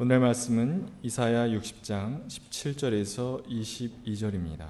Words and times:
오늘 0.00 0.20
말씀은 0.20 0.86
이사야 1.02 1.48
60장 1.48 2.28
17절에서 2.28 3.44
22절입니다. 3.48 4.68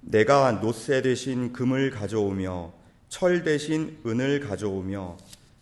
내가 0.00 0.50
노새 0.62 1.02
대신 1.02 1.52
금을 1.52 1.90
가져오며 1.90 2.72
철 3.10 3.44
대신 3.44 3.98
은을 4.06 4.40
가져오며 4.40 5.18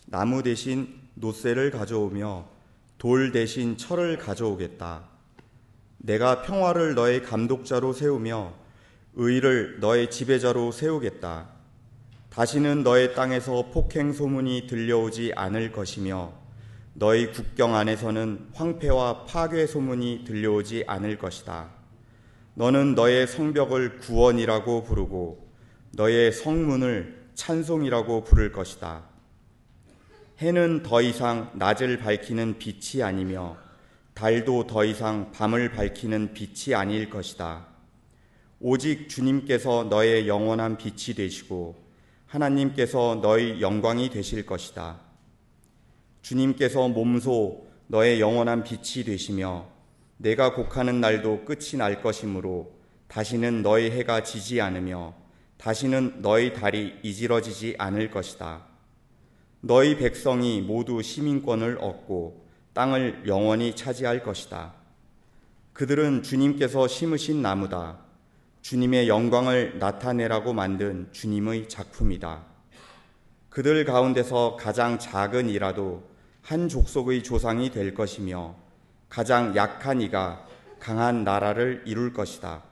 나무 0.06 0.44
대신 0.44 0.94
노새를 1.14 1.72
가져오며 1.72 2.46
돌 2.98 3.32
대신 3.32 3.76
철을 3.76 4.18
가져오겠다. 4.18 5.02
내가 5.98 6.42
평화를 6.42 6.94
너의 6.94 7.24
감독자로 7.24 7.92
세우며 7.92 8.54
의를 9.14 9.80
너의 9.80 10.08
지배자로 10.12 10.70
세우겠다. 10.70 11.48
다시는 12.30 12.84
너의 12.84 13.16
땅에서 13.16 13.70
폭행 13.72 14.12
소문이 14.12 14.68
들려오지 14.68 15.32
않을 15.34 15.72
것이며 15.72 16.39
너희 16.92 17.30
국경 17.30 17.74
안에서는 17.74 18.48
황폐와 18.52 19.24
파괴 19.24 19.66
소문이 19.66 20.24
들려오지 20.26 20.84
않을 20.86 21.18
것이다. 21.18 21.70
너는 22.54 22.94
너의 22.94 23.26
성벽을 23.26 23.98
구원이라고 23.98 24.82
부르고 24.82 25.50
너의 25.92 26.32
성문을 26.32 27.30
찬송이라고 27.34 28.24
부를 28.24 28.52
것이다. 28.52 29.04
해는 30.40 30.82
더 30.82 31.00
이상 31.00 31.50
낮을 31.54 31.98
밝히는 31.98 32.58
빛이 32.58 33.02
아니며 33.02 33.56
달도 34.14 34.66
더 34.66 34.84
이상 34.84 35.30
밤을 35.32 35.72
밝히는 35.72 36.34
빛이 36.34 36.74
아닐 36.74 37.08
것이다. 37.08 37.66
오직 38.58 39.08
주님께서 39.08 39.84
너의 39.84 40.28
영원한 40.28 40.76
빛이 40.76 41.14
되시고 41.16 41.76
하나님께서 42.26 43.20
너의 43.22 43.60
영광이 43.60 44.10
되실 44.10 44.44
것이다. 44.44 45.09
주님께서 46.22 46.88
몸소 46.88 47.66
너의 47.86 48.20
영원한 48.20 48.62
빛이 48.62 49.04
되시며 49.04 49.66
내가 50.16 50.54
곡하는 50.54 51.00
날도 51.00 51.44
끝이 51.44 51.76
날 51.76 52.02
것이므로 52.02 52.72
다시는 53.08 53.62
너의 53.62 53.90
해가 53.90 54.22
지지 54.22 54.60
않으며 54.60 55.14
다시는 55.56 56.22
너의 56.22 56.54
달이 56.54 57.00
이지러지지 57.02 57.74
않을 57.78 58.10
것이다. 58.10 58.66
너희 59.60 59.96
백성이 59.96 60.60
모두 60.60 61.02
시민권을 61.02 61.78
얻고 61.80 62.46
땅을 62.72 63.24
영원히 63.26 63.74
차지할 63.74 64.22
것이다. 64.22 64.74
그들은 65.72 66.22
주님께서 66.22 66.86
심으신 66.88 67.42
나무다. 67.42 67.98
주님의 68.62 69.08
영광을 69.08 69.78
나타내라고 69.78 70.52
만든 70.52 71.08
주님의 71.12 71.68
작품이다. 71.68 72.44
그들 73.48 73.84
가운데서 73.84 74.56
가장 74.58 74.98
작은 74.98 75.48
이라도 75.48 76.09
한 76.42 76.68
족속의 76.68 77.22
조상이 77.22 77.70
될 77.70 77.94
것이며 77.94 78.54
가장 79.08 79.54
약한 79.56 80.00
이가 80.00 80.46
강한 80.78 81.24
나라를 81.24 81.82
이룰 81.86 82.12
것이다. 82.12 82.62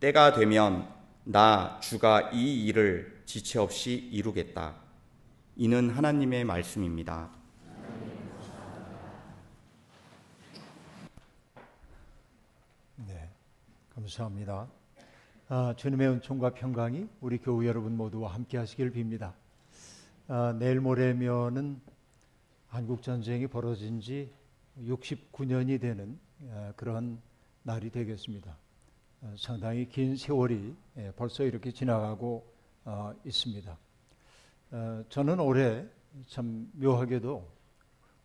때가 0.00 0.32
되면 0.32 0.88
나 1.24 1.78
주가 1.80 2.30
이 2.32 2.64
일을 2.66 3.22
지체 3.26 3.58
없이 3.58 3.94
이루겠다. 4.12 4.74
이는 5.56 5.90
하나님의 5.90 6.44
말씀입니다. 6.44 7.30
네, 12.96 13.30
감사합니다. 13.94 14.68
아, 15.48 15.74
주님의 15.76 16.08
은총과 16.08 16.54
평강이 16.54 17.08
우리 17.20 17.38
교우 17.38 17.64
여러분 17.66 17.96
모두와 17.96 18.34
함께 18.34 18.58
하시길 18.58 18.92
빕니다. 18.92 19.32
아, 20.28 20.54
내일 20.58 20.80
모레면은 20.80 21.80
한국 22.68 23.02
전쟁이 23.02 23.46
벌어진 23.46 23.98
지 23.98 24.30
69년이 24.78 25.80
되는 25.80 26.18
아, 26.50 26.72
그런 26.76 27.20
날이 27.62 27.90
되겠습니다. 27.90 28.56
아, 29.22 29.34
상당히 29.38 29.88
긴 29.88 30.16
세월이 30.16 30.76
예, 30.98 31.12
벌써 31.16 31.44
이렇게 31.44 31.70
지나가고 31.72 32.46
아, 32.84 33.14
있습니다. 33.24 33.76
저는 35.08 35.40
올해 35.40 35.86
참 36.26 36.70
묘하게도 36.74 37.42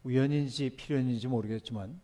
우연인지 0.04 0.72
필연인지 0.72 1.30
모르겠지만 1.30 2.02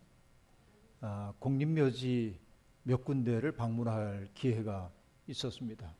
공립묘지 1.40 2.38
몇 2.84 3.04
군데를 3.04 3.52
방문할 3.52 4.30
기회가 4.32 4.90
있었습니다. 5.26 5.94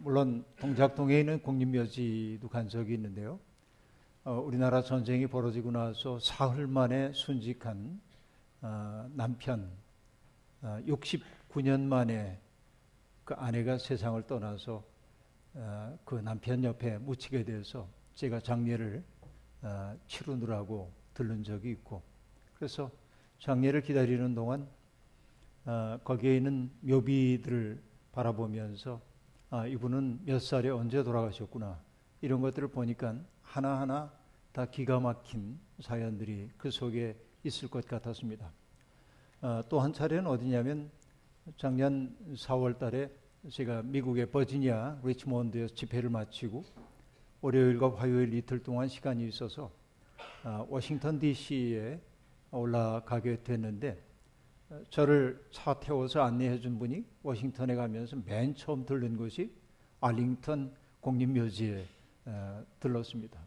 물론 0.00 0.44
동작동에 0.60 1.20
있는 1.20 1.40
공립묘지도 1.40 2.46
간 2.50 2.68
적이 2.68 2.94
있는데요. 2.94 3.40
어, 4.24 4.34
우리나라 4.34 4.82
전쟁이 4.82 5.26
벌어지고 5.26 5.72
나서 5.72 6.16
사흘 6.20 6.68
만에 6.68 7.12
순직한 7.12 8.00
어, 8.60 9.10
남편 9.14 9.68
어, 10.60 10.78
69년 10.86 11.80
만에 11.80 12.38
그 13.24 13.34
아내가 13.34 13.78
세상을 13.78 14.22
떠나서 14.28 14.84
어, 15.54 15.98
그 16.04 16.14
남편 16.14 16.62
옆에 16.62 16.98
묻히게 16.98 17.42
돼서 17.42 17.88
제가 18.14 18.38
장례를 18.38 19.02
어, 19.62 19.96
치르느라고 20.06 20.92
들른 21.14 21.42
적이 21.42 21.72
있고 21.72 22.00
그래서 22.54 22.92
장례를 23.40 23.82
기다리는 23.82 24.36
동안 24.36 24.68
어, 25.64 25.98
거기에 26.04 26.36
있는 26.36 26.70
묘비들을 26.82 27.82
바라보면서 28.12 29.00
아, 29.50 29.66
이분은 29.66 30.20
몇 30.26 30.40
살에 30.40 30.68
언제 30.70 31.02
돌아가셨구나 31.02 31.80
이런 32.20 32.40
것들을 32.40 32.68
보니까 32.68 33.16
하나하나 33.52 34.10
다 34.50 34.64
기가 34.64 34.98
막힌 34.98 35.60
사연들이 35.78 36.48
그 36.56 36.70
속에 36.70 37.14
있을 37.44 37.68
것 37.68 37.86
같았습니다. 37.86 38.50
어, 39.42 39.60
또한 39.68 39.92
차례는 39.92 40.26
어디냐면 40.26 40.90
작년 41.58 42.16
4월 42.32 42.78
달에 42.78 43.10
제가 43.50 43.82
미국의 43.82 44.30
버지니아 44.30 45.00
리치몬드에서 45.04 45.74
집회를 45.74 46.08
마치고 46.08 46.64
월요일과 47.42 47.94
화요일 47.94 48.32
이틀 48.32 48.62
동안 48.62 48.88
시간이 48.88 49.28
있어서 49.28 49.70
어, 50.44 50.66
워싱턴 50.70 51.18
DC에 51.18 52.00
올라가게 52.52 53.42
됐는데 53.42 54.02
어, 54.70 54.80
저를 54.88 55.46
차 55.50 55.78
태워서 55.78 56.22
안내해 56.22 56.58
준 56.58 56.78
분이 56.78 57.04
워싱턴에 57.22 57.74
가면서 57.74 58.16
맨 58.24 58.54
처음 58.54 58.86
들른 58.86 59.18
곳이 59.18 59.52
알링턴 60.00 60.74
공립묘지에 61.00 61.86
들렀습니다. 62.80 63.40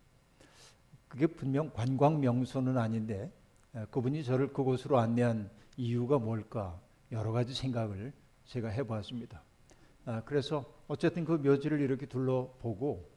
그게 1.08 1.28
분명 1.28 1.70
관광 1.72 2.20
명소는 2.20 2.78
아닌데 2.78 3.32
그분이 3.92 4.24
저를 4.24 4.52
그곳으로 4.54 4.98
안내한 5.00 5.50
이유가 5.78 6.18
뭘까 6.20 6.80
여러 7.12 7.32
가지 7.32 7.54
생각을 7.54 8.14
제가 8.46 8.70
해보았습니다. 8.70 9.44
아, 10.06 10.22
그래서 10.26 10.66
어쨌든 10.88 11.26
그 11.26 11.34
묘지를 11.34 11.80
이렇게 11.80 12.06
둘러보고 12.06 13.10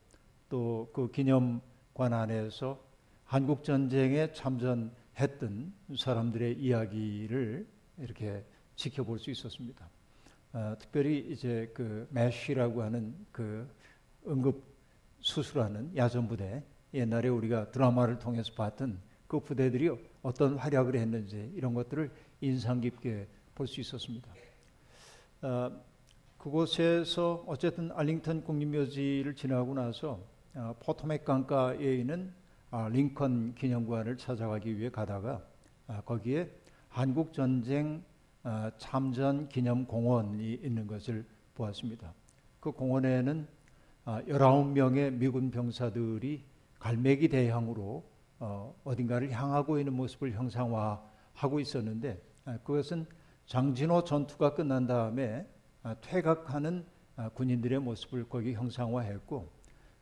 또 0.49 0.89
그 0.93 1.11
기념관 1.11 2.13
안에서 2.13 2.83
한국 3.25 3.63
전쟁에 3.63 4.33
참전했던 4.33 5.73
사람들의 5.97 6.59
이야기를 6.59 7.67
이렇게 7.99 8.45
지켜볼 8.77 9.19
수 9.19 9.31
있었습니다. 9.31 9.89
아, 10.53 10.77
특별히 10.79 11.19
이제 11.31 11.71
그 11.75 12.09
매쉬라고 12.11 12.83
하는 12.83 13.15
그 13.31 13.69
응급 14.27 14.65
수술하는 15.21 15.97
야전부대 15.97 16.63
옛날에 16.95 17.29
우리가 17.29 17.71
드라마를 17.71 18.19
통해서 18.19 18.53
봤던 18.55 18.99
그 19.27 19.41
부대들이 19.41 19.91
어떤 20.23 20.57
활약을 20.57 20.97
했는지 20.97 21.53
이런 21.55 21.75
것들을 21.75 22.11
인상 22.41 22.81
깊게 22.81 23.27
볼 23.55 23.67
수 23.67 23.81
있었습니다. 23.81 24.29
어, 25.43 25.71
그곳에서 26.39 27.45
어쨌든 27.47 27.91
알링턴 27.93 28.45
국립묘지를 28.45 29.35
지나고 29.35 29.75
나서 29.75 30.21
어, 30.55 30.75
포토맥 30.81 31.25
강가에 31.25 31.97
있는 31.97 32.33
아, 32.71 32.89
링컨 32.89 33.55
기념관을 33.55 34.17
찾아가기 34.17 34.79
위해 34.79 34.91
가다가 34.91 35.43
아, 35.87 36.01
거기에 36.03 36.51
한국 36.89 37.33
전쟁 37.33 38.03
아, 38.43 38.71
참전 38.79 39.49
기념 39.49 39.85
공원이 39.85 40.55
있는 40.63 40.87
것을 40.87 41.25
보았습니다. 41.55 42.13
그 42.61 42.71
공원에는 42.71 43.47
19명의 44.27 45.13
미군 45.13 45.51
병사들이 45.51 46.45
갈매기 46.79 47.29
대형으로 47.29 48.05
어, 48.41 48.75
어딘가를 48.85 49.31
향하고 49.31 49.79
있는 49.79 49.93
모습을 49.95 50.33
형상화하고 50.33 51.61
있었는데 51.61 52.23
아, 52.45 52.59
그것은 52.59 53.07
장진호 53.47 54.05
전투가 54.05 54.55
끝난 54.55 54.87
다음에 54.87 55.47
아, 55.83 55.95
퇴각하는 56.01 56.87
아, 57.17 57.29
군인들의 57.31 57.81
모습을 57.81 58.29
거기 58.29 58.55
형상화했고 58.55 59.51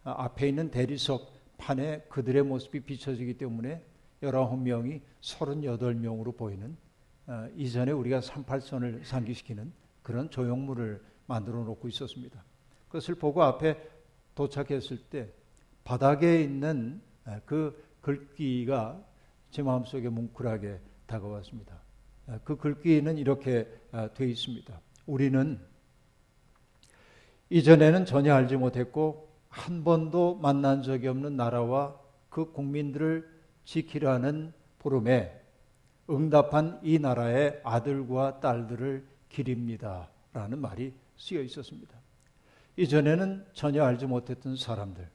아, 0.04 0.24
앞에 0.24 0.48
있는 0.48 0.70
대리석 0.70 1.32
판에 1.58 2.02
그들의 2.08 2.42
모습이 2.42 2.80
비춰지기 2.80 3.38
때문에 3.38 3.82
19명이 4.22 5.00
38명으로 5.20 6.36
보이는 6.36 6.76
아, 7.26 7.48
이전에 7.56 7.92
우리가 7.92 8.20
38선을 8.20 9.04
상기시키는 9.04 9.72
그런 10.02 10.30
조형물을 10.30 11.02
만들어 11.26 11.64
놓고 11.64 11.88
있었습니다. 11.88 12.44
그것을 12.86 13.16
보고 13.16 13.42
앞에 13.42 13.95
도착했을 14.36 14.98
때 15.10 15.28
바닥에 15.82 16.40
있는 16.40 17.00
그 17.44 17.84
글귀가 18.02 19.04
제 19.50 19.62
마음속에 19.62 20.08
뭉클하게 20.08 20.78
다가왔습니다. 21.06 21.80
그 22.44 22.56
글귀는 22.56 23.18
이렇게 23.18 23.66
돼 24.14 24.28
있습니다. 24.28 24.80
우리는 25.06 25.60
이전에는 27.50 28.04
전혀 28.04 28.34
알지 28.34 28.56
못했고 28.56 29.28
한 29.48 29.82
번도 29.82 30.36
만난 30.36 30.82
적이 30.82 31.08
없는 31.08 31.36
나라와 31.36 31.98
그 32.28 32.52
국민들을 32.52 33.28
지키라는 33.64 34.52
부름에 34.78 35.40
응답한 36.10 36.80
이 36.82 36.98
나라의 36.98 37.60
아들과 37.64 38.40
딸들을 38.40 39.06
기립니다. 39.28 40.10
라는 40.32 40.58
말이 40.58 40.92
쓰여 41.16 41.40
있었습니다. 41.40 41.96
이전에는 42.76 43.46
전혀 43.52 43.82
알지 43.84 44.06
못했던 44.06 44.56
사람들, 44.56 45.08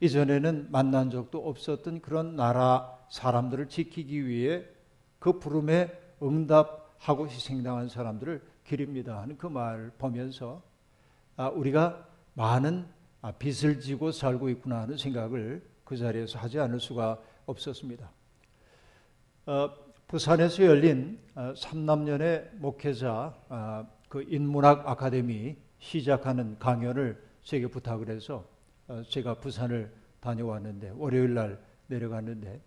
이전에는 0.00 0.68
만난 0.70 1.10
적도 1.10 1.46
없었던 1.48 2.00
그런 2.00 2.36
나라 2.36 2.98
사람들을 3.10 3.68
지키기 3.68 4.26
위해 4.26 4.64
그 5.18 5.38
부름에 5.38 5.92
응답하고 6.22 7.28
희생당한 7.28 7.88
사람들을 7.88 8.42
기립니다 8.64 9.20
하는 9.20 9.36
그 9.36 9.46
말을 9.46 9.92
보면서 9.98 10.62
아, 11.36 11.48
우리가 11.48 12.06
많은 12.34 12.86
아, 13.20 13.32
빚을 13.32 13.80
지고 13.80 14.12
살고 14.12 14.48
있구나 14.50 14.82
하는 14.82 14.96
생각을 14.96 15.64
그 15.84 15.96
자리에서 15.96 16.38
하지 16.38 16.58
않을 16.60 16.80
수가 16.80 17.18
없었습니다. 17.46 18.10
어, 19.46 19.70
부산에서 20.06 20.64
열린 20.64 21.18
어, 21.34 21.52
삼남년의 21.56 22.50
목회자 22.54 23.34
어, 23.48 23.86
그 24.08 24.22
인문학 24.28 24.88
아카데미 24.88 25.56
시작하는 25.78 26.58
강연을 26.58 27.22
제게 27.42 27.66
부탁을 27.66 28.08
해서 28.08 28.46
어, 28.88 29.02
제가 29.08 29.34
부산을 29.34 29.92
다녀왔는데 30.20 30.94
월요일 30.96 31.34
날 31.34 31.60
내려갔는데 31.86 32.60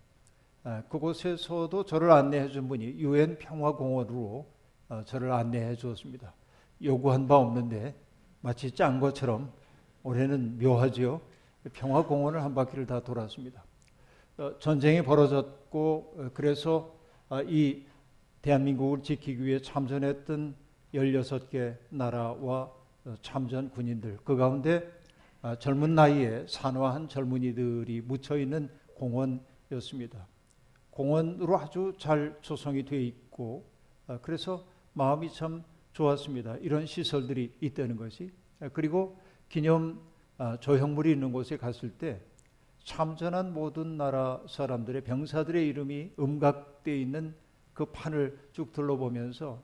아, 0.64 0.82
그곳에서도 0.88 1.84
저를 1.84 2.10
안내해 2.10 2.48
준 2.48 2.68
분이 2.68 2.84
유엔 2.98 3.38
평화공원으로 3.38 4.46
어, 4.88 5.02
저를 5.04 5.32
안내해 5.32 5.74
주었습니다. 5.74 6.34
요구한 6.82 7.26
바 7.26 7.36
없는데 7.36 7.94
마치 8.40 8.70
짠 8.70 9.00
것처럼 9.00 9.52
올해는 10.02 10.58
묘하지요. 10.58 11.20
평화공원을 11.72 12.42
한 12.42 12.54
바퀴를 12.54 12.86
다 12.86 13.00
돌았습니다. 13.00 13.64
어, 14.38 14.58
전쟁이 14.58 15.02
벌어졌고 15.02 16.30
그래서 16.34 16.94
아, 17.28 17.42
이 17.42 17.84
대한민국을 18.42 19.02
지키기 19.02 19.44
위해 19.44 19.60
참전했던 19.60 20.54
16개 20.94 21.76
나라와 21.90 22.72
참전 23.22 23.70
군인들 23.70 24.18
그 24.24 24.36
가운데 24.36 24.98
아, 25.40 25.56
젊은 25.56 25.94
나이에 25.94 26.46
산화한 26.48 27.08
젊은이들이 27.08 28.00
묻혀 28.02 28.36
있는 28.36 28.68
공원이었습니다. 28.96 30.26
공원으로 30.90 31.58
아주 31.58 31.92
잘 31.96 32.36
조성이 32.40 32.84
되어 32.84 32.98
있고 33.00 33.70
아, 34.08 34.18
그래서 34.20 34.66
마음이 34.94 35.32
참 35.32 35.62
좋았습니다. 35.92 36.56
이런 36.56 36.86
시설들이 36.86 37.54
있다는 37.60 37.96
것이 37.96 38.32
아, 38.60 38.68
그리고 38.68 39.18
기념 39.48 40.00
조형물이 40.60 41.10
있는 41.10 41.32
곳에 41.32 41.56
갔을 41.56 41.90
때 41.90 42.20
참전한 42.84 43.52
모든 43.52 43.96
나라 43.96 44.40
사람들의 44.48 45.02
병사들의 45.02 45.66
이름이 45.66 46.12
음각되어 46.18 46.94
있는 46.94 47.34
그 47.74 47.86
판을 47.86 48.38
쭉 48.52 48.72
둘러보면서 48.72 49.62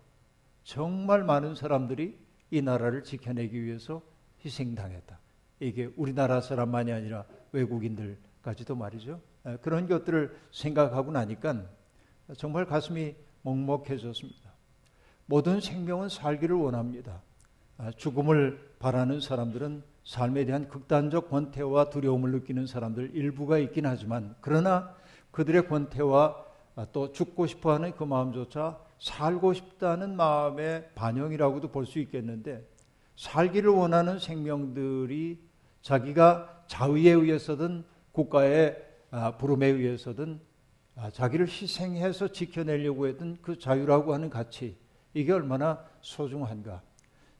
정말 0.62 1.24
많은 1.24 1.54
사람들이 1.54 2.23
이 2.54 2.62
나라를 2.62 3.02
지켜내기 3.02 3.60
위해서 3.64 4.00
희생당했다. 4.44 5.18
이게 5.58 5.90
우리나라 5.96 6.40
사람만이 6.40 6.92
아니라 6.92 7.24
외국인들까지도 7.50 8.76
말이죠. 8.76 9.20
그런 9.60 9.88
것들을 9.88 10.36
생각하고 10.52 11.10
나니까 11.10 11.64
정말 12.36 12.64
가슴이 12.64 13.16
먹먹해졌습니다. 13.42 14.52
모든 15.26 15.60
생명은 15.60 16.08
살기를 16.08 16.54
원합니다. 16.54 17.22
아, 17.76 17.90
죽음을 17.90 18.76
바라는 18.78 19.18
사람들은 19.18 19.82
삶에 20.04 20.44
대한 20.44 20.68
극단적 20.68 21.30
권태와 21.30 21.90
두려움을 21.90 22.30
느끼는 22.30 22.68
사람들 22.68 23.16
일부가 23.16 23.58
있긴 23.58 23.86
하지만 23.86 24.36
그러나 24.40 24.94
그들의 25.32 25.66
권태와 25.66 26.44
아, 26.76 26.86
또 26.92 27.10
죽고 27.10 27.48
싶어 27.48 27.72
하는 27.72 27.96
그 27.96 28.04
마음조차 28.04 28.78
살고 29.04 29.52
싶다는 29.52 30.16
마음의 30.16 30.90
반영이라고도 30.94 31.68
볼 31.68 31.84
수 31.84 31.98
있겠는데 31.98 32.66
살기를 33.16 33.70
원하는 33.70 34.18
생명들이 34.18 35.38
자기가 35.82 36.64
자의에 36.66 37.12
의해서든 37.12 37.84
국가의 38.12 38.82
아, 39.10 39.36
부름에 39.36 39.66
의해서든 39.66 40.40
아, 40.96 41.10
자기를 41.10 41.46
희생해서 41.46 42.28
지켜내려고 42.28 43.06
했던 43.06 43.36
그 43.42 43.58
자유라고 43.58 44.14
하는 44.14 44.30
가치 44.30 44.76
이게 45.12 45.32
얼마나 45.32 45.84
소중한가. 46.00 46.82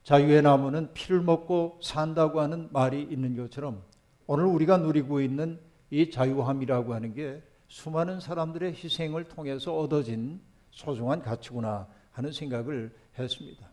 자유의 0.03 0.43
나무는 0.43 0.93
피를 0.93 1.23
먹고 1.23 1.81
산다고 1.83 2.41
하는 2.41 2.69
말이 2.73 3.03
있는 3.03 3.37
것처럼 3.37 3.83
오늘 4.27 4.45
우리가 4.45 4.77
누리고 4.77 5.23
있는 5.23 5.59
이 5.91 6.11
자유함이라고 6.11 6.93
하는 6.95 7.15
게 7.15 7.43
수많은 7.69 8.21
사람들의 8.21 8.75
희생을 8.75 9.25
통해서 9.25 9.77
얻어진 9.77 10.41
소중한 10.75 11.23
가치구나 11.23 11.87
하는 12.11 12.33
생각을 12.33 12.95
했습니다. 13.17 13.71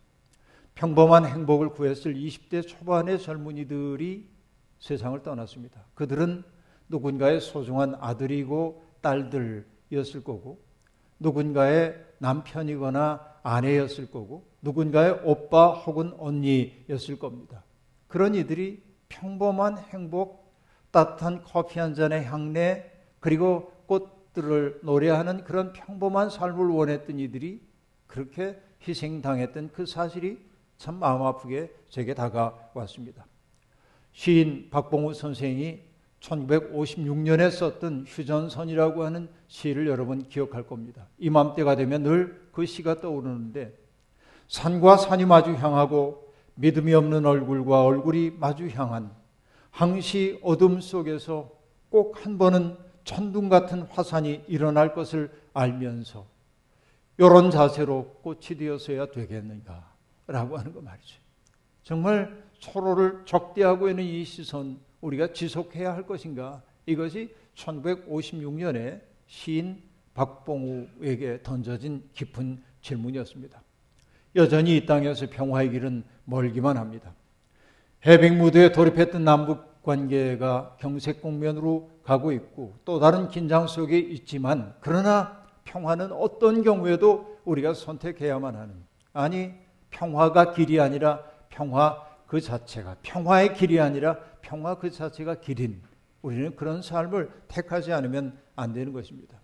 평범한 0.75 1.25
행복을 1.25 1.69
구했을 1.69 2.13
20대 2.13 2.65
초반의 2.65 3.19
젊은이들이 3.19 4.30
세상을 4.80 5.21
떠났습니다. 5.21 5.83
그들은 5.95 6.44
누군가의 6.89 7.42
소중한 7.42 7.95
아들이고 8.00 8.83
딸들이었을 9.01 10.24
거고, 10.24 10.59
누군가의 11.19 11.95
남편이거나 12.19 13.39
아내였을 13.44 14.12
거고, 14.12 14.45
누군가의 14.62 15.21
오빠 15.24 15.74
혹은 15.74 16.13
언니였을 16.18 17.18
겁니다. 17.18 17.63
그런 18.07 18.36
이들이 18.36 18.83
평범한 19.09 19.77
행복, 19.77 20.53
따뜻한 20.92 21.44
커피 21.44 21.80
한 21.80 21.95
잔의 21.95 22.25
향내, 22.25 22.92
그리고 23.19 23.71
꽃 23.88 24.20
들을 24.33 24.80
노래하는 24.83 25.44
그런 25.44 25.74
평범한 25.74 26.30
삶을 26.30 26.68
원했던 26.68 27.19
이들이 27.19 27.62
그렇게 28.07 28.60
희생당했던 28.88 29.72
그 29.74 29.86
사실이 29.86 30.39
참 30.78 30.95
마음 30.95 31.22
아프게 31.24 31.72
제게 31.89 32.13
다가왔습니다. 32.13 33.25
시인 34.13 34.69
박봉우 34.69 35.13
선생이 35.13 35.80
1956년에 36.19 37.50
썼던 37.51 38.06
휴전선이라고 38.07 39.04
하는 39.04 39.30
시를 39.48 39.88
여러분 39.88 40.28
기억할 40.28 40.63
겁니다. 40.68 41.08
이맘때가 41.17 41.75
되면 41.75 42.03
늘 42.03 42.41
그 42.51 42.65
시가 42.65 43.00
떠오르는데 43.00 43.77
산과 44.48 44.98
산이 44.98 45.25
마주 45.25 45.53
향하고 45.53 46.34
믿음이 46.55 46.94
없는 46.94 47.25
얼굴과 47.25 47.84
얼굴이 47.84 48.32
마주 48.39 48.67
향한 48.67 49.12
항시 49.72 50.39
어둠 50.44 50.82
속에서 50.82 51.50
꼭 51.89 52.25
한 52.25 52.38
번은 52.38 52.77
천둥 53.03 53.50
같은 53.50 53.84
화산이 53.84 54.46
일어날 54.48 54.93
것을 54.93 55.31
알면서 55.53 56.25
이런 57.17 57.51
자세로 57.51 58.20
꽃이 58.22 58.58
되어서야 58.58 59.08
되겠는가 59.08 59.91
라고 60.27 60.58
하는 60.58 60.74
거 60.74 60.81
말이죠. 60.81 61.20
정말 61.84 62.43
서로를 62.60 63.24
적대하고 63.25 63.89
있는 63.89 64.03
이 64.03 64.24
시선 64.24 64.79
우리가 65.01 65.34
지속해야 65.34 65.93
할 65.93 66.05
것인가? 66.05 66.62
이것이 66.86 67.34
1956년에 67.55 69.01
시인 69.27 69.81
박봉우에게 70.13 71.41
던져진 71.43 72.10
깊은 72.13 72.63
질문이었습니다. 72.81 73.62
여전히 74.36 74.77
이 74.77 74.86
땅에서 74.86 75.27
평화의 75.29 75.72
길은 75.72 76.03
멀기만 76.25 76.77
합니다. 76.77 77.13
해빙 78.05 78.38
무드에 78.38 78.72
돌입했던 78.72 79.24
남북 79.24 79.71
관계가 79.83 80.77
경색 80.79 81.21
국면으로 81.21 81.89
가고 82.03 82.31
있고 82.31 82.75
또 82.85 83.00
다른 83.00 83.29
긴장 83.29 83.67
속에 83.67 83.97
있지만 83.97 84.75
그러나 84.79 85.41
평화는 85.63 86.11
어떤 86.11 86.63
경우에도 86.63 87.39
우리가 87.45 87.73
선택해야만 87.73 88.55
하는 88.55 88.75
아니 89.13 89.51
평화가 89.89 90.53
길이 90.53 90.79
아니라 90.79 91.23
평화 91.50 92.05
그 92.27 92.39
자체가 92.39 92.97
평화의 93.01 93.55
길이 93.55 93.79
아니라 93.79 94.19
평화 94.41 94.75
그 94.75 94.89
자체가 94.89 95.35
길인 95.35 95.81
우리는 96.21 96.55
그런 96.55 96.81
삶을 96.81 97.29
택하지 97.47 97.91
않으면 97.93 98.38
안 98.55 98.73
되는 98.73 98.93
것입니다. 98.93 99.39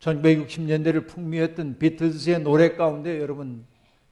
1960년대를 0.00 1.06
풍미했던 1.06 1.78
비틀즈의 1.78 2.40
노래 2.40 2.74
가운데 2.74 3.20
여러분 3.20 3.64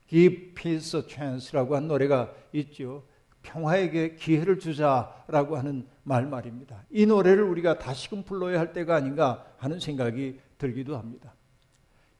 Give 0.06 0.54
Peace 0.54 0.98
a 1.00 1.06
Chance라고 1.08 1.76
한 1.76 1.88
노래가 1.88 2.32
있죠. 2.52 3.04
평화에게 3.42 4.16
기회를 4.16 4.58
주자라고 4.58 5.56
하는 5.56 5.86
말 6.02 6.26
말입니다. 6.26 6.84
이 6.90 7.06
노래를 7.06 7.42
우리가 7.44 7.78
다시금 7.78 8.24
불러야 8.24 8.58
할 8.58 8.72
때가 8.72 8.96
아닌가 8.96 9.44
하는 9.58 9.80
생각이 9.80 10.40
들기도 10.58 10.96
합니다. 10.96 11.34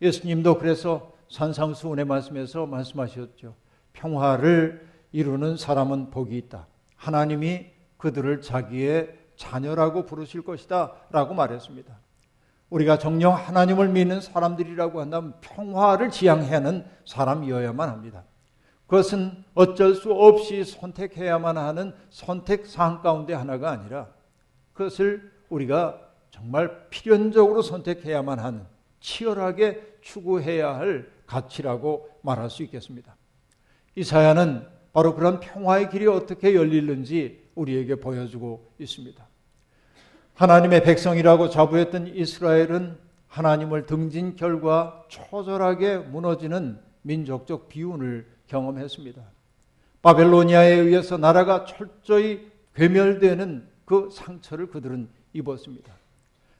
예수님도 0.01 0.59
그래서 0.59 1.13
산상수훈의 1.31 2.05
말씀에서 2.05 2.67
말씀하셨죠. 2.67 3.55
평화를 3.93 4.87
이루는 5.13 5.57
사람은 5.57 6.11
복이 6.11 6.37
있다. 6.37 6.67
하나님이 6.97 7.67
그들을 7.97 8.41
자기의 8.41 9.17
자녀라고 9.37 10.07
부르실 10.07 10.43
것이다. 10.43 10.93
라고 11.11 11.35
말했습니다. 11.35 11.99
우리가 12.71 12.99
정령 12.99 13.35
하나님을 13.35 13.89
믿는 13.89 14.21
사람들이라고 14.21 15.01
한다면 15.01 15.35
평화를 15.41 16.11
지향해야 16.11 16.57
하는 16.57 16.85
사람이어야만 17.07 17.89
합니다. 17.89 18.25
그것은 18.89 19.45
어쩔 19.55 19.95
수 19.95 20.13
없이 20.13 20.65
선택해야만 20.65 21.59
하는 21.59 21.93
선택 22.09 22.67
사항 22.67 23.03
가운데 23.03 23.35
하나가 23.35 23.71
아니라 23.71 24.09
그것을 24.73 25.31
우리가 25.51 26.01
정말 26.31 26.89
필연적으로 26.89 27.61
선택해야만 27.61 28.39
하는 28.39 28.65
치열하게 29.01 29.99
추구해야 30.01 30.77
할 30.77 31.11
가치라고 31.27 32.09
말할 32.23 32.49
수 32.49 32.63
있겠습니다. 32.63 33.15
이사야는 33.95 34.67
바로 34.95 35.15
그런 35.15 35.39
평화의 35.39 35.91
길이 35.91 36.07
어떻게 36.07 36.55
열리는지 36.55 37.47
우리에게 37.55 37.97
보여주고 37.97 38.73
있습니다. 38.79 39.27
하나님의 40.35 40.83
백성이라고 40.83 41.51
자부했던 41.51 42.07
이스라엘은 42.17 42.97
하나님을 43.27 43.85
등진 43.85 44.35
결과 44.37 45.05
초절하게 45.09 45.99
무너지는 45.99 46.88
민족적 47.09 47.69
비운을 47.71 48.27
경험했습니다. 48.47 49.23
바벨로니아에 50.03 50.75
의해서 50.75 51.17
나라가 51.17 51.65
철저히 51.65 52.51
괴멸되는 52.75 53.67
그 53.87 54.11
상처를 54.13 54.69
그들은 54.69 55.09
입었습니다. 55.33 55.93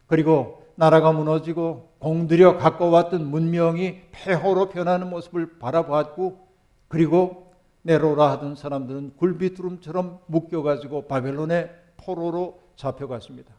그리고 0.07 0.67
나라가 0.75 1.13
무너지고 1.13 1.93
공들여 1.99 2.57
가꿔왔던 2.57 3.27
문명이 3.27 4.01
폐허로 4.11 4.71
변하는 4.71 5.11
모습을 5.11 5.59
바라보았고 5.59 6.49
그리고 6.89 7.53
내로라 7.83 8.31
하던 8.33 8.55
사람들은 8.57 9.17
굴비두름처럼 9.17 10.21
묶여가지고 10.27 11.09
바벨론의 11.09 11.71
포로로 11.99 12.59
잡혀갔습니다. 12.77 13.53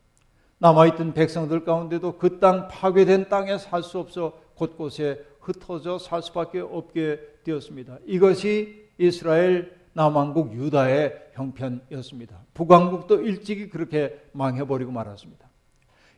남아있던 0.57 1.13
백성들 1.13 1.63
가운데도 1.63 2.17
그 2.17 2.39
땅 2.39 2.67
파괴된 2.67 3.29
땅에 3.29 3.57
살 3.57 3.83
수 3.83 3.99
없어 3.99 4.33
곳곳에 4.55 5.23
흩어져 5.49 5.97
살 5.97 6.21
수밖에 6.21 6.59
없게 6.59 7.19
되었습니다. 7.43 7.97
이것이 8.05 8.87
이스라엘 8.97 9.77
남왕국 9.93 10.53
유다의 10.53 11.31
형편이었습니다. 11.33 12.37
북왕국도 12.53 13.21
일찍이 13.21 13.69
그렇게 13.69 14.21
망해버리고 14.33 14.91
말았습니다. 14.91 15.49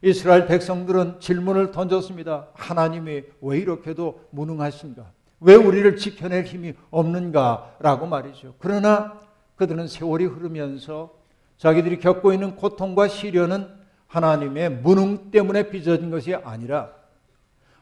이스라엘 0.04 0.48
백성들은 0.48 1.20
질문을 1.20 1.72
던졌습니다. 1.72 2.50
하나님이 2.54 3.24
왜 3.42 3.60
이렇게도 3.60 4.28
무능하신가? 4.32 5.12
왜 5.42 5.56
우리를 5.56 5.96
지켜낼 5.96 6.44
힘이 6.44 6.74
없는가? 6.90 7.78
라고 7.80 8.08
말이죠. 8.08 8.56
그러나 8.60 9.20
그들은 9.56 9.88
세월이 9.88 10.26
흐르면서 10.26 11.14
자기들이 11.58 12.00
겪고 12.00 12.34
있는 12.34 12.56
고통과 12.56 13.08
시련은 13.08 13.68
하나님의 14.08 14.72
무능 14.82 15.32
때문에 15.32 15.70
빚어진 15.70 16.10
것이 16.10 16.34
아니라 16.34 17.01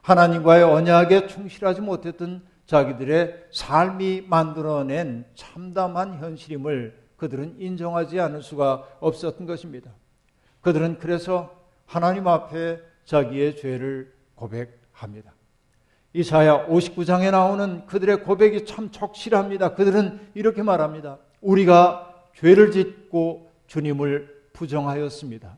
하나님과의 0.02 0.64
언약에 0.64 1.28
충실하지 1.28 1.82
못했던 1.82 2.42
자기들의 2.66 3.48
삶이 3.52 4.26
만들어낸 4.28 5.26
참담한 5.36 6.20
현실임을 6.20 6.98
그들은 7.18 7.56
인정하지 7.60 8.20
않을 8.20 8.42
수가 8.42 8.88
없었던 9.00 9.46
것입니다. 9.46 9.92
그들은 10.62 11.00
그래서 11.00 11.56
하나님 11.86 12.28
앞에 12.28 12.80
자기의 13.06 13.58
죄를 13.58 14.14
고백합니다. 14.36 15.34
이사야 16.14 16.68
59장에 16.68 17.32
나오는 17.32 17.86
그들의 17.86 18.24
고백이 18.24 18.66
참 18.66 18.92
적실합니다. 18.92 19.76
그들은 19.76 20.20
이렇게 20.34 20.64
말합니다. 20.64 21.18
우리가 21.42 22.14
죄를 22.36 22.72
짓고 22.72 23.50
주님을 23.68 24.50
부정하였습니다. 24.54 25.56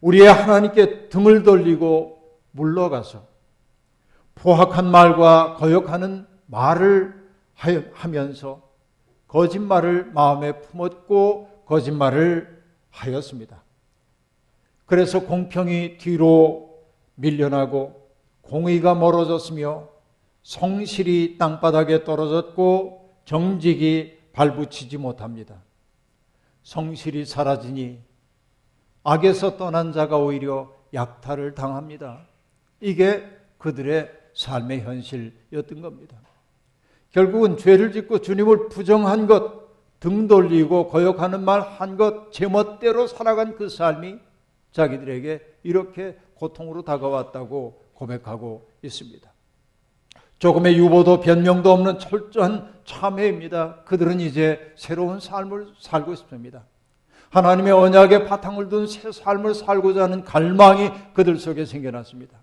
우리의 0.00 0.32
하나님께 0.32 1.08
등을 1.08 1.42
돌리고 1.42 2.17
물러가서 2.52 3.26
포악한 4.34 4.90
말과 4.90 5.54
거역하는 5.54 6.26
말을 6.46 7.28
하면서 7.92 8.62
거짓말을 9.26 10.12
마음에 10.12 10.60
품었고 10.60 11.64
거짓말을 11.66 12.62
하였습니다. 12.90 13.62
그래서 14.86 15.20
공평이 15.20 15.98
뒤로 15.98 16.82
밀려나고 17.16 18.08
공의가 18.40 18.94
멀어졌으며 18.94 19.88
성실이 20.42 21.36
땅바닥에 21.38 22.04
떨어졌고 22.04 23.16
정직이 23.26 24.16
발붙이지 24.32 24.96
못합니다. 24.96 25.62
성실이 26.62 27.26
사라지니 27.26 28.00
악에서 29.04 29.56
떠난 29.56 29.92
자가 29.92 30.16
오히려 30.16 30.72
약탈을 30.94 31.54
당합니다. 31.54 32.27
이게 32.80 33.24
그들의 33.58 34.10
삶의 34.34 34.82
현실이었던 34.82 35.80
겁니다. 35.82 36.16
결국은 37.10 37.56
죄를 37.56 37.92
짓고 37.92 38.20
주님을 38.20 38.68
부정한 38.68 39.26
것, 39.26 39.68
등 39.98 40.28
돌리고 40.28 40.88
거역하는 40.88 41.44
말 41.44 41.60
한 41.60 41.96
것, 41.96 42.30
제멋대로 42.32 43.06
살아간 43.06 43.56
그 43.56 43.68
삶이 43.68 44.18
자기들에게 44.72 45.40
이렇게 45.64 46.16
고통으로 46.34 46.82
다가왔다고 46.82 47.84
고백하고 47.94 48.70
있습니다. 48.82 49.28
조금의 50.38 50.78
유보도 50.78 51.20
변명도 51.20 51.72
없는 51.72 51.98
철저한 51.98 52.72
참회입니다. 52.84 53.82
그들은 53.84 54.20
이제 54.20 54.72
새로운 54.76 55.18
삶을 55.18 55.72
살고 55.80 56.12
있습니다. 56.12 56.64
하나님의 57.30 57.72
언약의 57.72 58.26
바탕을 58.26 58.68
둔 58.68 58.86
새 58.86 59.10
삶을 59.10 59.54
살고자 59.54 60.04
하는 60.04 60.22
갈망이 60.22 60.90
그들 61.12 61.38
속에 61.38 61.64
생겨났습니다. 61.64 62.38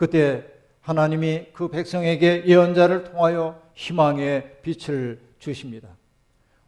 그때 0.00 0.46
하나님이 0.80 1.48
그 1.52 1.68
백성에게 1.68 2.44
예언자를 2.46 3.04
통하여 3.04 3.60
희망의 3.74 4.62
빛을 4.62 5.20
주십니다. 5.38 5.90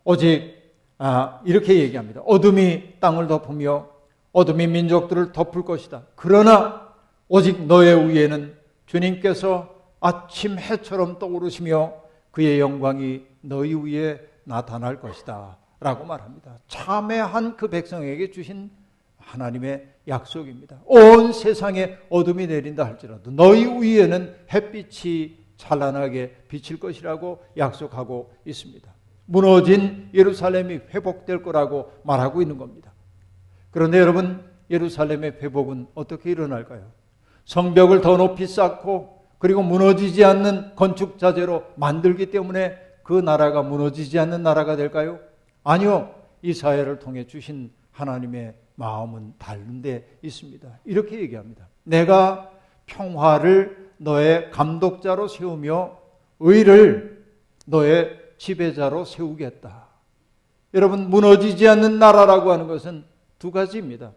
오직 0.04 0.52
아, 0.98 1.40
이렇게 1.46 1.78
얘기합니다. 1.78 2.20
어둠이 2.26 3.00
땅을 3.00 3.28
덮으며 3.28 3.88
어둠이 4.32 4.66
민족들을 4.66 5.32
덮을 5.32 5.64
것이다. 5.64 6.02
그러나 6.14 6.92
오직 7.26 7.64
너의 7.64 8.10
위에는 8.10 8.54
주님께서 8.84 9.76
아침 9.98 10.58
해처럼 10.58 11.18
떠오르시며 11.18 11.94
그의 12.32 12.60
영광이 12.60 13.24
너희 13.40 13.72
위에 13.72 14.20
나타날 14.44 15.00
것이다. 15.00 15.56
라고 15.80 16.04
말합니다. 16.04 16.58
참회한 16.68 17.56
그 17.56 17.68
백성에게 17.68 18.30
주신 18.30 18.70
하나님의 19.16 19.88
약속입니다. 20.08 20.80
온 20.84 21.32
세상에 21.32 21.96
어둠이 22.08 22.46
내린다 22.46 22.84
할지라도 22.84 23.30
너희 23.30 23.64
위에는 23.66 24.34
햇빛이 24.52 25.36
찬란하게 25.56 26.44
비칠 26.48 26.80
것이라고 26.80 27.42
약속하고 27.56 28.32
있습니다. 28.44 28.92
무너진 29.26 30.08
예루살렘이 30.12 30.80
회복될 30.92 31.42
거라고 31.42 31.92
말하고 32.02 32.42
있는 32.42 32.58
겁니다. 32.58 32.92
그런데 33.70 33.98
여러분, 33.98 34.44
예루살렘의 34.70 35.38
회복은 35.40 35.86
어떻게 35.94 36.30
일어날까요? 36.30 36.90
성벽을 37.44 38.00
더 38.00 38.16
높이 38.16 38.46
쌓고 38.46 39.22
그리고 39.38 39.62
무너지지 39.62 40.24
않는 40.24 40.76
건축 40.76 41.18
자재로 41.18 41.64
만들기 41.76 42.30
때문에 42.30 42.76
그 43.02 43.14
나라가 43.14 43.62
무너지지 43.62 44.18
않는 44.18 44.42
나라가 44.42 44.76
될까요? 44.76 45.18
아니요. 45.64 46.14
이사야를 46.42 46.98
통해 46.98 47.26
주신 47.26 47.72
하나님의 47.92 48.54
마음은 48.74 49.34
다른 49.38 49.82
데 49.82 50.18
있습니다. 50.22 50.68
이렇게 50.84 51.20
얘기합니다. 51.20 51.68
내가 51.84 52.50
평화를 52.86 53.92
너의 53.98 54.50
감독자로 54.50 55.28
세우며 55.28 55.98
의를 56.40 57.24
너의 57.66 58.18
지배자로 58.38 59.04
세우겠다. 59.04 59.86
여러분, 60.74 61.10
무너지지 61.10 61.68
않는 61.68 61.98
나라라고 61.98 62.50
하는 62.50 62.66
것은 62.66 63.04
두 63.38 63.50
가지입니다. 63.50 64.12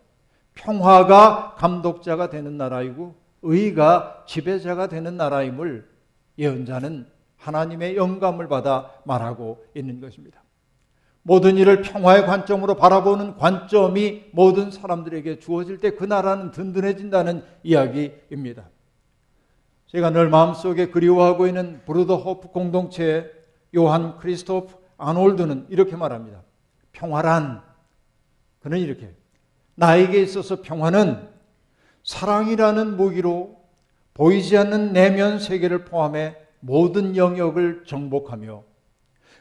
평화가 0.55 1.55
감독자가 1.57 2.29
되는 2.29 2.57
나라이고 2.57 3.15
의가 3.41 4.24
지배자가 4.25 4.88
되는 4.88 5.17
나라임을 5.17 5.88
예언자는 6.39 7.07
하나님의 7.38 7.95
영감을 7.95 8.47
받아 8.47 8.91
말하고 9.03 9.63
있는 9.75 10.01
것입니다. 10.01 10.44
모든 11.27 11.58
일을 11.58 11.82
평화의 11.82 12.27
관점으로 12.27 12.75
바라보는 12.75 13.38
관점이 13.38 14.25
모든 14.32 14.70
사람들에게 14.70 15.39
주어질 15.39 15.79
때 15.79 15.96
그 15.96 16.03
나라는 16.03 16.51
든든해진다는 16.51 17.44
이야기입니다. 17.63 18.70
제가 19.88 20.12
늘 20.12 20.29
마음속에 20.29 20.91
그리워하고 20.91 21.48
있는 21.48 21.82
브루더호프 21.86 22.50
공동체의 22.50 23.32
요한 23.75 24.20
크리스토프 24.20 24.75
아놀드는 24.98 25.65
이렇게 25.70 25.96
말합니다. 25.96 26.44
평화란 26.91 27.63
그는 28.60 28.77
이렇게 28.77 29.12
나에게 29.74 30.22
있어서 30.22 30.62
평화는 30.62 31.27
사랑이라는 32.03 32.98
무기로 32.98 33.60
보이지 34.13 34.60
않는 34.60 34.94
내면 34.94 35.39
세계를 35.39 35.86
포함해 35.86 36.36
모든 36.60 37.17
영역을 37.17 37.86
정복하며 37.88 38.62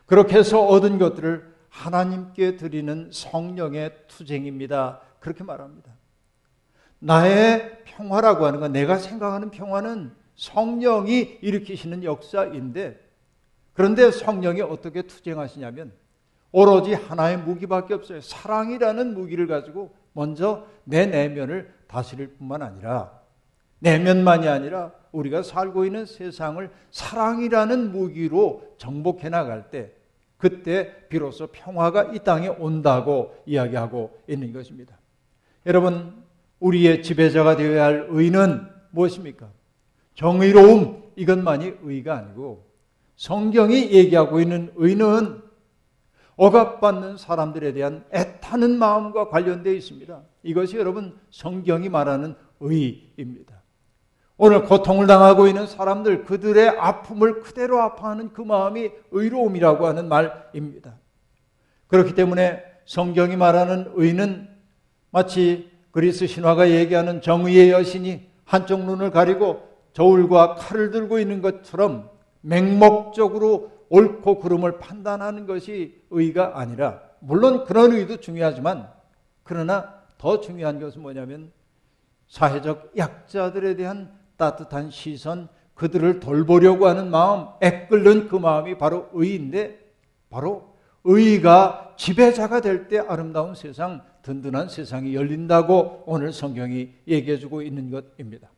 그렇게 0.07 0.38
해서 0.38 0.64
얻은 0.64 0.99
것들을 0.99 1.53
하나님께 1.75 2.57
드리는 2.57 3.11
성령의 3.12 3.90
투쟁입니다. 4.07 5.00
그렇게 5.19 5.43
말합니다. 5.43 5.90
나의 7.00 7.83
평화라고 7.85 8.47
하는 8.47 8.61
건 8.61 8.73
내가 8.73 8.97
생각하는 8.97 9.50
평화는 9.50 10.12
성령이 10.37 11.38
일으키시는 11.43 12.04
역사인데 12.04 13.00
그런데 13.73 14.12
성령이 14.12 14.62
어떻게 14.62 15.02
투쟁하시냐면 15.02 15.93
오로지 16.52 16.95
하나의 16.95 17.38
무기밖에 17.38 17.95
없어요. 17.95 18.21
사랑이라는 18.21 19.12
무기를 19.12 19.49
가지고 19.49 19.93
먼저 20.12 20.66
내 20.85 21.07
내면을 21.07 21.75
다스릴 21.88 22.37
뿐만 22.37 22.62
아니라 22.62 23.21
내면만이 23.81 24.47
아니라 24.47 24.93
우리가 25.11 25.43
살고 25.43 25.85
있는 25.85 26.07
세상을 26.07 26.71
사랑이라는 26.93 27.90
무기로 27.90 28.76
정복해 28.78 29.28
나갈 29.28 29.71
때 29.71 29.93
그때 30.45 31.09
비로소 31.09 31.47
평화가 31.47 32.13
이 32.13 32.19
땅에 32.19 32.49
온다고 32.49 33.35
이야기하고 33.47 34.11
있는 34.29 34.53
것입니다. 34.53 34.99
여러분, 35.65 36.23
우리의 36.61 37.03
지배자가 37.03 37.57
되어야 37.57 37.83
할 37.83 38.07
의는 38.11 38.67
무엇입니까? 38.91 39.49
정의로움, 40.15 41.03
이것만이 41.17 41.77
의가 41.81 42.19
아니고 42.19 42.63
성경이 43.17 43.93
얘기하고 43.93 44.39
있는 44.39 44.71
의는 44.77 45.41
억압받는 46.37 47.17
사람들에 47.17 47.73
대한 47.73 48.05
애타는 48.13 48.79
마음과 48.79 49.31
관련되어 49.31 49.73
있습니다. 49.73 50.23
이것이 50.43 50.77
여러분 50.77 51.19
성경이 51.31 51.89
말하는 51.89 52.35
의입니다. 52.61 53.63
오늘 54.37 54.64
고통을 54.64 55.07
당하고 55.07 55.47
있는 55.47 55.67
사람들 55.67 56.25
그들의 56.25 56.69
아픔을 56.71 57.41
그대로 57.41 57.81
아파하는 57.81 58.33
그 58.33 58.41
마음이 58.43 58.91
의로움이라고 59.12 59.87
하는 59.87 60.09
말입니다. 60.09 60.97
그렇기 61.87 62.14
때문에 62.14 62.62
성경이 62.85 63.37
말하는 63.37 63.93
의는 63.95 64.49
마치 65.11 65.71
그리스 65.93 66.26
신화가 66.26 66.71
얘기하는 66.71 67.21
정의의 67.21 67.71
여신이 67.71 68.29
한쪽 68.45 68.85
눈을 68.85 69.12
가리고 69.12 69.62
저울과 69.93 70.57
칼을 70.57 70.91
들고 70.91 71.21
있는 71.21 71.41
것처럼 71.41 72.11
맹목적으로 72.41 73.71
옳고 73.88 74.41
그름을 74.41 74.79
판단하는 74.81 75.47
것이 75.47 76.03
의가 76.11 76.59
아니라 76.59 77.00
물론 77.21 77.64
그런 77.64 77.93
의도 77.93 78.17
중요하지만 78.17 78.88
그러나 79.45 80.03
더 80.19 80.41
중요한 80.41 80.81
것은 80.81 81.00
뭐냐면 81.00 81.53
사회적 82.26 82.93
약자들에 82.97 83.76
대한 83.76 84.24
따뜻한 84.37 84.91
시선, 84.91 85.49
그들을 85.75 86.21
돌보려고 86.21 86.87
하는 86.87 87.11
마음, 87.11 87.47
애끓는 87.61 88.29
그 88.29 88.37
마음이 88.37 88.79
바로 88.79 89.09
의인데 89.12 89.79
바로 90.31 90.75
의가 91.05 91.95
지배자가 91.97 92.61
될 92.61 92.88
때 92.88 92.99
아름다운 92.99 93.55
세상, 93.55 94.03
든든한 94.23 94.69
세상이 94.69 95.14
열린다고 95.14 96.05
오늘 96.07 96.33
성경이 96.33 96.91
얘기해 97.07 97.38
주고 97.38 97.61
있는 97.62 97.91
것입니다. 97.91 98.50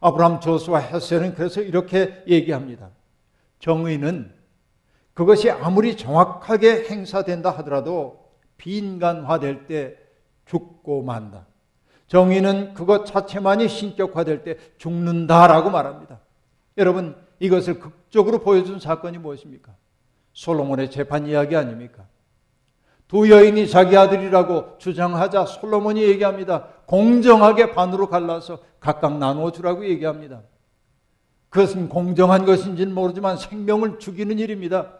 아브라함 0.00 0.40
조수와 0.40 0.78
헤세는 0.78 1.34
그래서 1.34 1.60
이렇게 1.60 2.22
얘기합니다. 2.26 2.90
정의는 3.58 4.32
그것이 5.12 5.50
아무리 5.50 5.96
정확하게 5.96 6.84
행사된다 6.88 7.50
하더라도 7.58 8.30
비인간화될 8.56 9.66
때 9.66 9.96
죽고 10.46 11.02
만다. 11.02 11.46
정의는 12.10 12.74
그것 12.74 13.06
자체만이 13.06 13.68
신격화될 13.68 14.42
때 14.42 14.56
죽는다라고 14.78 15.70
말합니다. 15.70 16.18
여러분, 16.76 17.14
이것을 17.38 17.78
극적으로 17.78 18.40
보여준 18.40 18.80
사건이 18.80 19.18
무엇입니까? 19.18 19.72
솔로몬의 20.32 20.90
재판 20.90 21.28
이야기 21.28 21.54
아닙니까? 21.54 22.04
두 23.06 23.30
여인이 23.30 23.68
자기 23.68 23.96
아들이라고 23.96 24.78
주장하자 24.78 25.46
솔로몬이 25.46 26.02
얘기합니다. 26.02 26.66
공정하게 26.86 27.74
반으로 27.74 28.08
갈라서 28.08 28.58
각각 28.80 29.18
나누어 29.18 29.52
주라고 29.52 29.84
얘기합니다. 29.84 30.42
그것은 31.48 31.88
공정한 31.88 32.44
것인지는 32.44 32.92
모르지만 32.92 33.36
생명을 33.36 34.00
죽이는 34.00 34.40
일입니다. 34.40 34.94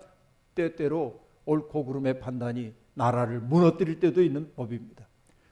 때때로 0.55 1.21
옳고 1.45 1.87
그름의 1.87 2.21
판단이 2.21 2.73
나라를 2.95 3.41
무너뜨릴 3.41 3.99
때도 3.99 4.23
있는 4.23 4.53
법입니다. 4.55 5.10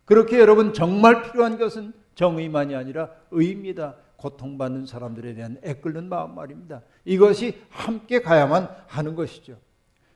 그렇게 0.09 0.39
여러분 0.39 0.73
정말 0.73 1.23
필요한 1.23 1.59
것은 1.59 1.93
정의만이 2.15 2.75
아니라 2.75 3.11
의입니다. 3.31 3.95
고통받는 4.17 4.87
사람들에 4.87 5.35
대한 5.35 5.59
애끓는 5.63 6.09
마음 6.09 6.35
말입니다. 6.35 6.81
이것이 7.05 7.61
함께 7.69 8.23
가야만 8.23 8.71
하는 8.87 9.15
것이죠. 9.15 9.59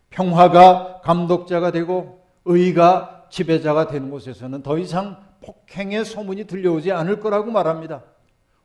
평화가 0.09 1.03
감독자가 1.03 1.73
되고 1.73 2.25
의가 2.47 3.27
지배자가 3.31 3.89
되는 3.89 4.11
곳에서는 4.11 4.63
더 4.63 4.79
이상 4.79 5.23
폭행의 5.43 6.07
소문이 6.07 6.47
들려오지 6.47 6.91
않을 6.91 7.21
거라고 7.21 7.51
말합니다. 7.51 8.03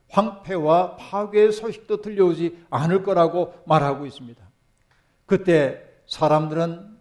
황폐와 0.08 0.96
파괴의 0.96 1.52
소식도 1.52 2.00
들려오지 2.00 2.64
않을 2.70 3.02
거라고 3.02 3.52
말하고 3.66 4.06
있습니다. 4.06 4.42
그때 5.26 5.84
사람들은 6.06 6.96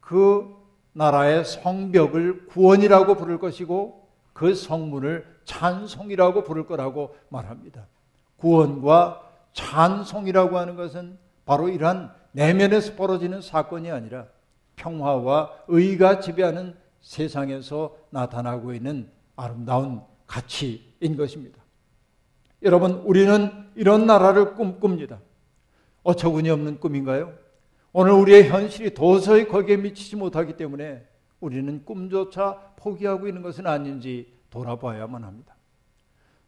그 0.00 0.63
나라의 0.94 1.44
성벽을 1.44 2.46
구원이라고 2.46 3.16
부를 3.16 3.38
것이고 3.38 4.08
그 4.32 4.54
성문을 4.54 5.26
찬송이라고 5.44 6.42
부를 6.44 6.66
거라고 6.66 7.14
말합니다. 7.28 7.86
구원과 8.36 9.20
찬송이라고 9.52 10.58
하는 10.58 10.76
것은 10.76 11.18
바로 11.44 11.68
이러한 11.68 12.12
내면에서 12.32 12.94
벌어지는 12.94 13.40
사건이 13.40 13.90
아니라 13.90 14.26
평화와 14.76 15.50
의가 15.68 16.20
지배하는 16.20 16.76
세상에서 17.00 17.96
나타나고 18.10 18.72
있는 18.72 19.10
아름다운 19.36 20.00
가치인 20.26 21.16
것입니다. 21.16 21.62
여러분, 22.62 23.02
우리는 23.04 23.50
이런 23.74 24.06
나라를 24.06 24.54
꿈꿉니다. 24.54 25.20
어처구니 26.02 26.50
없는 26.50 26.80
꿈인가요? 26.80 27.43
오늘 27.96 28.10
우리의 28.10 28.48
현실이 28.48 28.92
도저히 28.92 29.46
거기에 29.46 29.76
미치지 29.76 30.16
못하기 30.16 30.56
때문에 30.56 31.06
우리는 31.38 31.84
꿈조차 31.84 32.72
포기하고 32.74 33.28
있는 33.28 33.40
것은 33.40 33.68
아닌지 33.68 34.32
돌아봐야만 34.50 35.22
합니다. 35.22 35.54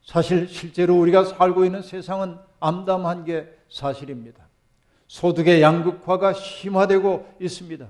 사실 0.03 0.49
실제로 0.49 0.99
우리가 0.99 1.25
살고 1.25 1.65
있는 1.65 1.83
세상은 1.83 2.37
암담한 2.59 3.27
게 3.27 3.49
사실입니다. 3.69 4.49
소득의 5.07 5.63
양극화가 5.63 6.33
심화되고 6.33 7.37
있습니다. 7.41 7.87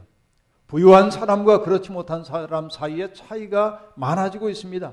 부유한 0.67 1.11
사람과 1.11 1.63
그렇지 1.63 1.93
못한 1.93 2.25
사람 2.25 2.69
사이에 2.69 3.15
차이가 3.15 3.91
많아지고 3.95 4.51
있습니다. 4.51 4.93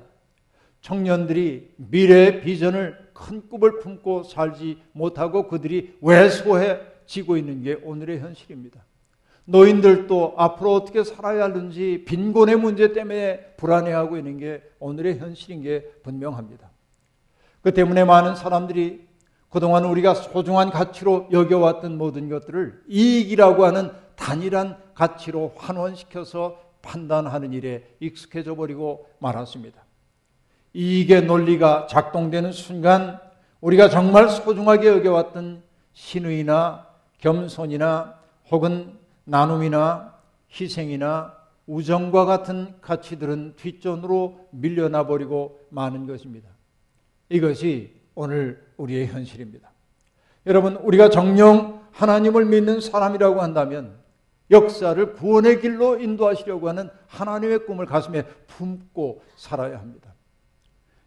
청년들이 0.80 1.74
미래의 1.76 2.40
비전을 2.40 3.10
큰 3.14 3.50
꿈을 3.50 3.80
품고 3.80 4.24
살지 4.24 4.82
못하고 4.94 5.50
그들이 5.50 5.98
왜소해 6.00 6.93
지고 7.06 7.38
있는 7.38 7.64
게 7.64 7.76
오늘의 7.84 8.20
현실입니다. 8.20 8.84
노인들도 9.46 10.36
앞으로 10.38 10.74
어떻게 10.74 11.04
살아야 11.04 11.44
하는지 11.44 12.04
빈곤의 12.08 12.56
문제 12.56 12.94
때문에 12.94 13.56
불안해하고 13.58 14.18
있는 14.18 14.38
게 14.38 14.64
오늘의 14.80 15.20
현실인 15.20 15.62
게 15.62 15.92
분명합니다. 16.04 16.70
그 17.62 17.74
때문에 17.74 18.04
많은 18.04 18.36
사람들이 18.36 19.08
그동안 19.50 19.86
우리가 19.86 20.16
소중한 20.16 20.70
가치로 20.70 21.28
여겨왔던 21.32 21.98
모든 21.98 22.30
것들을 22.30 22.84
이익이라고 22.88 23.66
하는 23.66 23.92
단일한 24.16 24.78
가치로 24.96 25.54
환원시켜서 25.58 26.60
판단하는 26.82 27.54
일에 27.54 27.84
익숙해져 28.00 28.56
버리고 28.56 29.08
말았습니다. 29.20 29.84
이익의 30.74 31.26
논리가 31.26 31.88
작동되는 31.88 32.52
순간 32.52 33.20
우리가 33.62 33.90
정말 33.90 34.28
소중하게 34.28 34.88
여겨왔던 34.88 35.64
신의나 35.94 36.88
겸손이나 37.24 38.20
혹은 38.52 38.98
나눔이나 39.24 40.14
희생이나 40.52 41.34
우정과 41.66 42.26
같은 42.26 42.76
가치들은 42.82 43.54
뒷전으로 43.56 44.50
밀려나 44.52 45.08
버리고 45.08 45.62
마는 45.70 46.06
것입니다. 46.06 46.50
이것이 47.30 47.96
오늘 48.14 48.62
우리의 48.76 49.08
현실입니다. 49.08 49.72
여러분, 50.46 50.76
우리가 50.76 51.10
정령 51.10 51.82
하나님을 51.94 52.44
믿는 52.44 52.82
사람이라고 52.82 53.42
한다면 53.42 53.96
역사를 54.52 55.14
구원의 55.14 55.62
길로 55.62 55.98
인도하시려고 55.98 56.68
하는 56.68 56.90
하나님의 57.08 57.66
꿈을 57.66 57.86
가슴에 57.86 58.24
품고 58.48 59.24
살아야 59.38 59.80
합니다. 59.80 60.14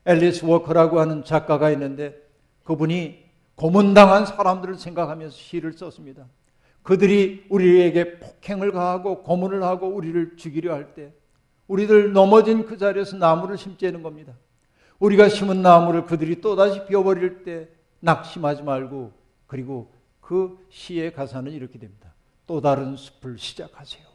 앨리스 0.07 0.47
워커라고 0.47 0.99
하는 0.99 1.25
작가가 1.25 1.71
있는데 1.73 2.17
그분이 2.65 3.26
고문당한 3.57 4.27
사람들을 4.27 4.77
생각하면서 4.77 5.37
시를 5.37 5.73
썼습니다. 5.73 6.27
그들이 6.83 7.47
우리에게 7.51 8.19
폭행을 8.21 8.71
가하고 8.73 9.23
고문을 9.23 9.62
하고 9.64 9.88
우리를 9.88 10.37
죽이려 10.37 10.73
할 10.73 10.95
때 10.95 11.12
우리들 11.66 12.12
넘어진 12.12 12.64
그 12.64 12.79
자리에서 12.79 13.16
나무를 13.16 13.59
심재는 13.59 14.03
겁니다. 14.03 14.35
우리가 15.01 15.29
심은 15.29 15.62
나무를 15.62 16.07
그들이 16.07 16.40
또다시 16.40 16.87
비워버릴 16.87 17.42
때 17.42 17.69
낙심하지 18.01 18.62
말고 18.62 19.12
그리고 19.47 19.92
그 20.21 20.64
시의 20.71 21.12
가사는 21.12 21.51
이렇게 21.51 21.79
됩니다. 21.79 22.14
또 22.47 22.61
다른 22.61 22.97
숲을 22.97 23.38
시작하세요. 23.38 24.07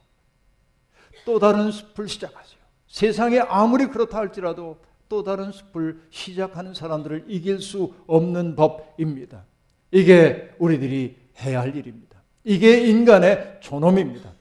또 1.26 1.40
다른 1.40 1.72
숲을 1.72 2.08
시작하세요. 2.08 2.60
세상에 2.88 3.40
아무리 3.40 3.88
그렇다 3.88 4.18
할지라도 4.18 4.78
또 5.12 5.24
다른 5.24 5.52
숲을 5.52 6.00
시작하는 6.10 6.74
사람들을 6.74 7.26
이길 7.28 7.60
수 7.60 7.94
없는 8.08 8.56
법입니다. 8.56 9.44
이게 9.92 10.56
우리들이 10.58 11.18
해야 11.42 11.60
할 11.60 11.76
일입니다. 11.76 12.24
이게 12.46 12.88
인간의 12.88 13.58
존엄입니다. 13.60 14.32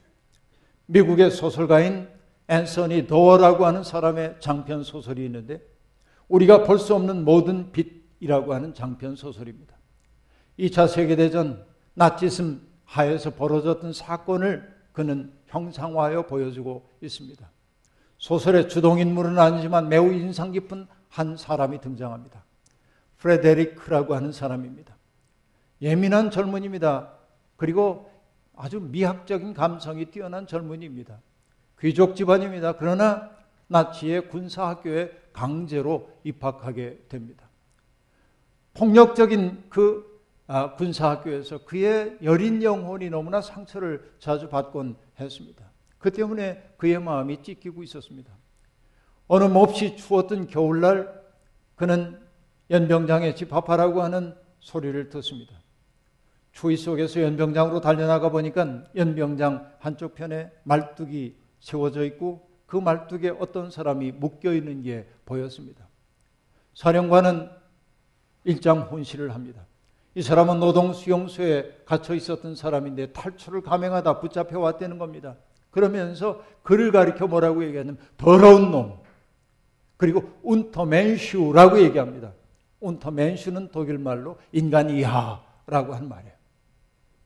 미국의 0.86 1.32
소설가인 1.32 2.06
앤서니 2.46 3.08
도어라고 3.08 3.66
하는 3.66 3.82
사람의 3.82 4.36
장편 4.38 4.84
소설이 4.84 5.24
있는데 5.24 5.60
우리가 6.28 6.62
볼 6.62 6.78
수 6.78 6.94
없는 6.94 7.24
모든 7.24 7.72
빛이라고 7.72 8.54
하는 8.54 8.72
장편 8.72 9.16
소설입니다. 9.16 9.74
2차 10.56 10.86
세계대전 10.86 11.64
나치즘 11.94 12.62
하에서 12.84 13.30
벌어졌던 13.34 13.92
사건을 13.92 14.72
그는 14.92 15.32
형상화하여 15.46 16.26
보여주고 16.26 16.88
있습니다. 17.00 17.50
소설의 18.20 18.68
주동인물은 18.68 19.38
아니지만 19.38 19.88
매우 19.88 20.12
인상 20.12 20.52
깊은 20.52 20.86
한 21.08 21.36
사람이 21.36 21.80
등장합니다. 21.80 22.44
프레데리크라고 23.16 24.14
하는 24.14 24.30
사람입니다. 24.30 24.94
예민한 25.82 26.30
젊은입니다. 26.30 27.12
그리고 27.56 28.10
아주 28.54 28.78
미학적인 28.78 29.54
감성이 29.54 30.04
뛰어난 30.06 30.46
젊은이입니다. 30.46 31.18
귀족 31.80 32.14
집안입니다. 32.14 32.76
그러나 32.76 33.30
나치의 33.68 34.28
군사학교에 34.28 35.12
강제로 35.32 36.10
입학하게 36.22 37.04
됩니다. 37.08 37.48
폭력적인 38.74 39.64
그 39.70 40.10
아, 40.46 40.74
군사학교에서 40.74 41.64
그의 41.64 42.18
여린 42.22 42.62
영혼이 42.62 43.08
너무나 43.08 43.40
상처를 43.40 44.12
자주 44.18 44.48
받곤 44.48 44.96
했습니다. 45.18 45.69
그 46.00 46.10
때문에 46.10 46.74
그의 46.78 46.98
마음이 46.98 47.42
찢기고 47.42 47.84
있었습니다. 47.84 48.32
어느 49.28 49.44
몹시 49.44 49.96
추웠던 49.96 50.48
겨울날 50.48 51.22
그는 51.76 52.18
연병장에 52.70 53.34
집합하라고 53.34 54.02
하는 54.02 54.34
소리를 54.58 55.08
듣습니다. 55.10 55.54
추위 56.52 56.76
속에서 56.76 57.22
연병장으로 57.22 57.80
달려나가 57.80 58.30
보니까 58.30 58.84
연병장 58.96 59.72
한쪽 59.78 60.14
편에 60.14 60.50
말뚝이 60.64 61.36
세워져 61.60 62.04
있고 62.06 62.48
그 62.66 62.76
말뚝에 62.76 63.30
어떤 63.38 63.70
사람이 63.70 64.12
묶여 64.12 64.52
있는 64.54 64.82
게 64.82 65.06
보였습니다. 65.26 65.86
사령관은 66.74 67.50
일장 68.44 68.82
혼시를 68.82 69.34
합니다. 69.34 69.66
이 70.14 70.22
사람은 70.22 70.60
노동 70.60 70.92
수용소에 70.92 71.82
갇혀 71.84 72.14
있었던 72.14 72.56
사람인데 72.56 73.12
탈출을 73.12 73.60
감행하다 73.60 74.20
붙잡혀 74.20 74.58
왔다는 74.58 74.98
겁니다. 74.98 75.36
그러면서 75.70 76.42
그를 76.62 76.92
가리켜 76.92 77.26
뭐라고 77.26 77.64
얘기하냐면 77.64 77.98
더러운 78.16 78.70
놈. 78.70 78.98
그리고 79.96 80.30
운터맨슈라고 80.42 81.80
얘기합니다. 81.82 82.32
운터맨슈는 82.80 83.68
독일 83.70 83.98
말로 83.98 84.38
인간이야라고 84.52 85.94
한 85.94 86.08
말이에요. 86.08 86.34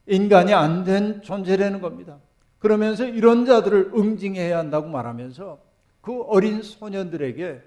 인간이 0.07 0.52
안 0.52 0.85
된 0.85 1.22
존재라는 1.22 1.80
겁니다. 1.80 2.18
그러면서 2.59 3.07
이런 3.07 3.46
자들을 3.46 3.92
응징해야 3.94 4.59
한다고 4.59 4.88
말하면서 4.88 5.59
그 6.00 6.22
어린 6.24 6.62
소년들에게 6.62 7.62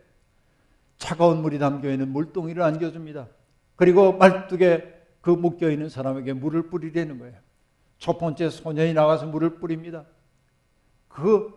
차가운 0.97 1.41
물이 1.41 1.59
담겨 1.59 1.89
있는 1.91 2.09
물동이를 2.09 2.61
안겨줍니다. 2.63 3.27
그리고 3.75 4.13
말뚝에 4.13 4.95
그 5.21 5.29
묶여 5.31 5.69
있는 5.69 5.89
사람에게 5.89 6.33
물을 6.33 6.69
뿌리려는 6.69 7.19
거예요. 7.19 7.35
첫 7.99 8.17
번째 8.17 8.49
소년이 8.49 8.93
나가서 8.93 9.27
물을 9.27 9.59
뿌립니다. 9.59 10.05
그 11.17 11.51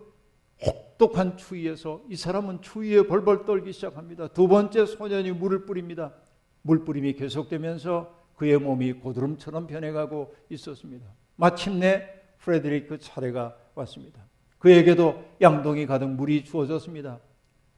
혹독한 0.65 1.37
추위에서 1.37 2.01
이 2.09 2.15
사람은 2.15 2.63
추위에 2.63 3.05
벌벌 3.05 3.45
떨기 3.45 3.73
시작합니다. 3.73 4.29
두 4.29 4.47
번째 4.47 4.87
소년이 4.87 5.33
물을 5.33 5.67
뿌립니다. 5.67 6.15
물 6.63 6.83
뿌림이 6.83 7.13
계속되면서 7.13 8.11
그의 8.37 8.57
몸이 8.57 8.93
고드름처럼 8.93 9.67
변해가고 9.67 10.33
있었습니다. 10.49 11.07
마침내 11.35 12.07
프레드리크 12.39 12.97
차례가 12.97 13.55
왔습니다. 13.75 14.25
그에게도 14.57 15.23
양동이 15.41 15.85
가득 15.85 16.09
물이 16.09 16.43
주어졌습니다. 16.43 17.19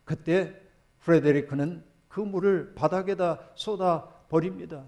그때 0.06 0.56
프레데리크는 1.00 1.84
그 2.08 2.22
물을 2.22 2.74
바닥에다 2.76 3.42
쏟아 3.56 4.08
버립니다. 4.30 4.86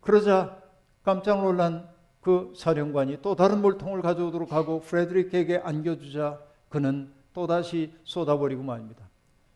그러자 0.00 0.62
깜짝 1.02 1.42
놀란 1.42 1.91
그 2.22 2.52
사령관이 2.56 3.18
또 3.20 3.34
다른 3.34 3.60
물통을 3.60 4.00
가져오도록 4.00 4.52
하고 4.52 4.80
프레드릭에게 4.80 5.58
안겨주자 5.58 6.40
그는 6.68 7.12
또다시 7.34 7.92
쏟아버리고 8.04 8.62
말입니다. 8.62 9.10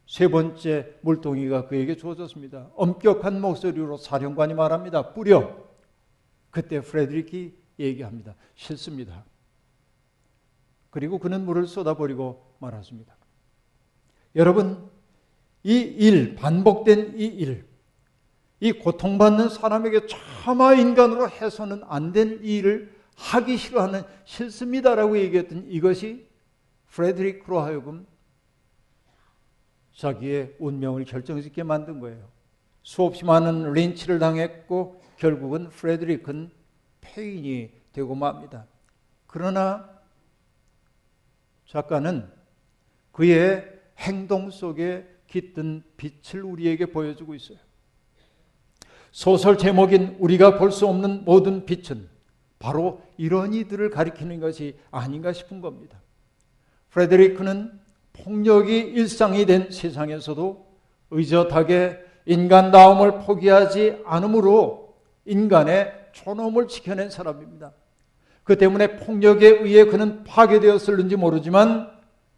세 0.07 0.29
번째 0.29 0.94
물동이가 1.00 1.68
그에게 1.68 1.96
주어졌습니다. 1.96 2.68
엄격한 2.74 3.40
목소리로 3.40 3.96
사령관이 3.96 4.55
말합니다. 4.55 5.12
뿌려. 5.12 5.57
그때 6.50 6.81
프레드릭이 6.81 7.55
얘기합니다. 7.79 8.35
싫습니다. 8.57 9.24
그리고 10.90 11.18
그는 11.18 11.44
물을 11.44 11.66
쏟아버리고 11.68 12.42
말았습니다. 12.59 13.14
여러분, 14.35 14.90
이 15.62 15.74
일, 15.79 16.35
반복된 16.35 17.18
이 17.18 17.26
일, 17.26 17.64
이 18.61 18.73
고통받는 18.73 19.51
사람에게 19.51 20.07
차마 20.07 20.75
인간으로 20.75 21.29
해서는 21.29 21.83
안될 21.87 22.45
일을 22.45 22.95
하기 23.16 23.57
싫어하는 23.57 24.03
싫습니다라고 24.25 25.19
얘기했던 25.19 25.66
이것이 25.69 26.29
프레드릭으로 26.88 27.61
하여금 27.61 28.07
자기의 29.95 30.57
운명을 30.59 31.05
결정짓게 31.05 31.62
만든 31.62 32.01
거예요. 32.01 32.29
수없이 32.83 33.25
많은 33.25 33.73
린치를 33.73 34.19
당했고 34.19 35.03
결국은 35.16 35.69
프레드릭은 35.71 36.51
폐인이 37.01 37.71
되고 37.92 38.14
맙니다. 38.14 38.66
그러나 39.27 39.90
작가는 41.66 42.31
그의 43.12 43.81
행동 43.99 44.51
속에 44.51 45.07
깃든 45.27 45.83
빛을 45.97 46.45
우리에게 46.45 46.87
보여주고 46.87 47.35
있어요. 47.35 47.59
소설 49.16 49.57
제목인 49.57 50.14
우리가 50.18 50.59
볼 50.59 50.70
수 50.70 50.87
없는 50.87 51.24
모든 51.24 51.64
빛은 51.64 52.07
바로 52.59 53.00
이런 53.16 53.55
이들을 53.55 53.88
가리키는 53.88 54.40
것이 54.40 54.76
아닌가 54.90 55.33
싶은 55.33 55.62
겁니다. 55.62 55.98
프레데리크는 56.90 57.81
폭력이 58.12 58.79
일상이 58.79 59.46
된 59.46 59.70
세상에서도 59.70 60.66
의젓하게 61.12 61.98
인간다움을 62.26 63.20
포기하지 63.20 64.02
않으므로 64.05 64.94
인간의 65.24 65.94
존엄을 66.12 66.68
지켜낸 66.68 67.09
사람입니다. 67.09 67.72
그 68.44 68.59
때문에 68.59 68.98
폭력에 68.98 69.48
의해 69.48 69.87
그는 69.87 70.24
파괴되었을는지 70.24 71.16
모르지만 71.16 71.90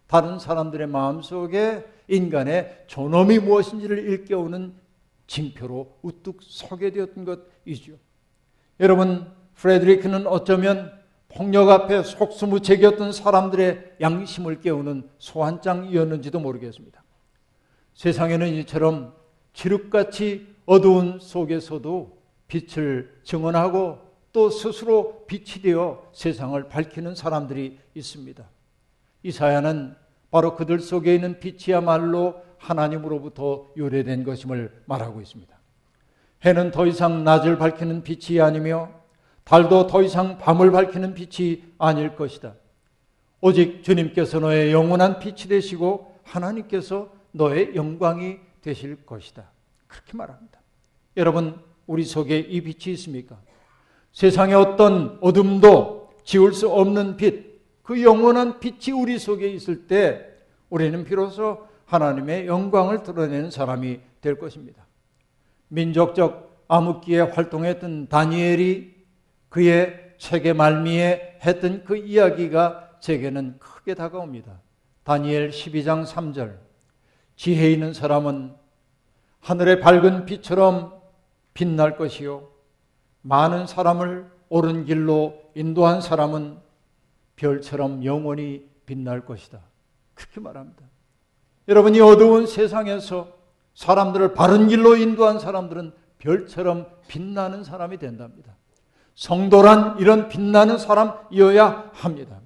다른 0.06 0.38
사람들의 0.38 0.86
마음속에 0.86 1.84
인간의 2.06 2.84
존엄이 2.86 3.40
무엇인지를 3.40 3.98
일깨우는 3.98 4.86
징표로 5.28 5.98
우뚝 6.02 6.42
서게 6.42 6.90
되었던 6.90 7.24
것이죠. 7.24 7.92
여러분, 8.80 9.30
프레드리크는 9.54 10.26
어쩌면 10.26 10.92
폭력 11.28 11.68
앞에 11.68 12.02
속수무책이었던 12.02 13.12
사람들의 13.12 13.96
양심을 14.00 14.60
깨우는 14.60 15.08
소환장이었는지도 15.18 16.40
모르겠습니다. 16.40 17.04
세상에는 17.94 18.48
이처럼 18.54 19.14
지륵같이 19.52 20.46
어두운 20.66 21.18
속에서도 21.20 22.18
빛을 22.48 23.20
증언하고 23.24 23.98
또 24.32 24.50
스스로 24.50 25.24
빛이 25.26 25.62
되어 25.62 26.08
세상을 26.12 26.68
밝히는 26.68 27.14
사람들이 27.14 27.78
있습니다. 27.94 28.48
이사야는 29.22 29.96
바로 30.30 30.54
그들 30.54 30.80
속에 30.80 31.14
있는 31.14 31.40
빛이야말로 31.40 32.42
하나님으로부터 32.58 33.68
요래된 33.76 34.24
것임을 34.24 34.82
말하고 34.86 35.20
있습니다. 35.20 35.56
해는 36.44 36.70
더 36.70 36.86
이상 36.86 37.24
낮을 37.24 37.58
밝히는 37.58 38.02
빛이 38.02 38.40
아니며 38.40 38.90
달도 39.44 39.86
더 39.86 40.02
이상 40.02 40.38
밤을 40.38 40.70
밝히는 40.70 41.14
빛이 41.14 41.62
아닐 41.78 42.14
것이다. 42.14 42.54
오직 43.40 43.82
주님께서 43.82 44.40
너의 44.40 44.72
영원한 44.72 45.18
빛이 45.20 45.48
되시고 45.48 46.16
하나님께서 46.24 47.10
너의 47.32 47.74
영광이 47.74 48.38
되실 48.60 49.06
것이다. 49.06 49.50
그렇게 49.86 50.16
말합니다. 50.16 50.60
여러분, 51.16 51.58
우리 51.86 52.04
속에 52.04 52.38
이 52.38 52.60
빛이 52.60 52.94
있습니까? 52.94 53.38
세상의 54.12 54.54
어떤 54.54 55.18
어둠도 55.20 56.10
지울 56.24 56.52
수 56.52 56.68
없는 56.68 57.16
빛, 57.16 57.62
그 57.82 58.02
영원한 58.02 58.60
빛이 58.60 58.92
우리 58.92 59.18
속에 59.18 59.48
있을 59.48 59.86
때 59.86 60.26
우리는 60.68 61.04
비로소 61.04 61.67
하나님의 61.88 62.46
영광을 62.46 63.02
드러내는 63.02 63.50
사람이 63.50 64.00
될 64.20 64.38
것입니다. 64.38 64.86
민족적 65.68 66.64
암흑기에 66.68 67.20
활동했던 67.20 68.08
다니엘이 68.08 68.94
그의 69.48 70.14
책의 70.18 70.54
말미에 70.54 71.38
했던 71.42 71.84
그 71.84 71.96
이야기가 71.96 72.98
제게는 73.00 73.58
크게 73.58 73.94
다가옵니다. 73.94 74.60
다니엘 75.02 75.50
12장 75.50 76.04
3절. 76.04 76.58
지혜 77.36 77.72
있는 77.72 77.94
사람은 77.94 78.54
하늘의 79.40 79.80
밝은 79.80 80.26
빛처럼 80.26 81.00
빛날 81.54 81.96
것이요. 81.96 82.48
많은 83.22 83.66
사람을 83.66 84.30
옳은 84.50 84.84
길로 84.84 85.40
인도한 85.54 86.02
사람은 86.02 86.58
별처럼 87.36 88.04
영원히 88.04 88.68
빛날 88.84 89.24
것이다. 89.24 89.60
그렇게 90.14 90.40
말합니다. 90.40 90.84
여러분 91.68 91.94
이 91.94 92.00
어두운 92.00 92.46
세상에서 92.46 93.28
사람들을 93.74 94.32
바른 94.32 94.68
길로 94.68 94.96
인도한 94.96 95.38
사람들은 95.38 95.92
별처럼 96.18 96.86
빛나는 97.06 97.62
사람이 97.62 97.98
된답니다. 97.98 98.56
성도란 99.14 99.98
이런 99.98 100.28
빛나는 100.28 100.78
사람이어야 100.78 101.90
합니다. 101.92 102.40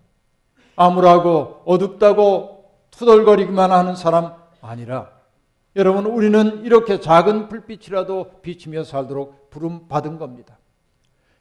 암울하고 0.76 1.62
어둡다고 1.64 2.64
투덜거리기만 2.90 3.70
하는 3.70 3.94
사람 3.94 4.34
아니라 4.60 5.10
여러분 5.76 6.06
우리는 6.06 6.64
이렇게 6.64 7.00
작은 7.00 7.48
불빛이라도 7.48 8.40
비치며 8.42 8.84
살도록 8.84 9.50
부름 9.50 9.86
받은 9.88 10.18
겁니다. 10.18 10.58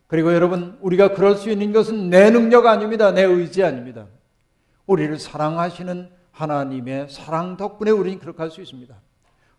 그리고 0.07 0.33
여러분 0.33 0.77
우리가 0.81 1.13
그럴 1.13 1.35
수 1.35 1.49
있는 1.49 1.73
것은 1.73 2.09
내 2.09 2.29
능력 2.29 2.65
아닙니다. 2.65 3.11
내 3.11 3.23
의지 3.23 3.63
아닙니다. 3.63 4.05
우리를 4.85 5.17
사랑하시는 5.17 6.20
하나님의 6.31 7.09
사랑 7.09 7.57
덕분에 7.57 7.91
우리는 7.91 8.19
그렇게 8.19 8.39
할 8.39 8.49
수 8.49 8.61
있습니다. 8.61 8.95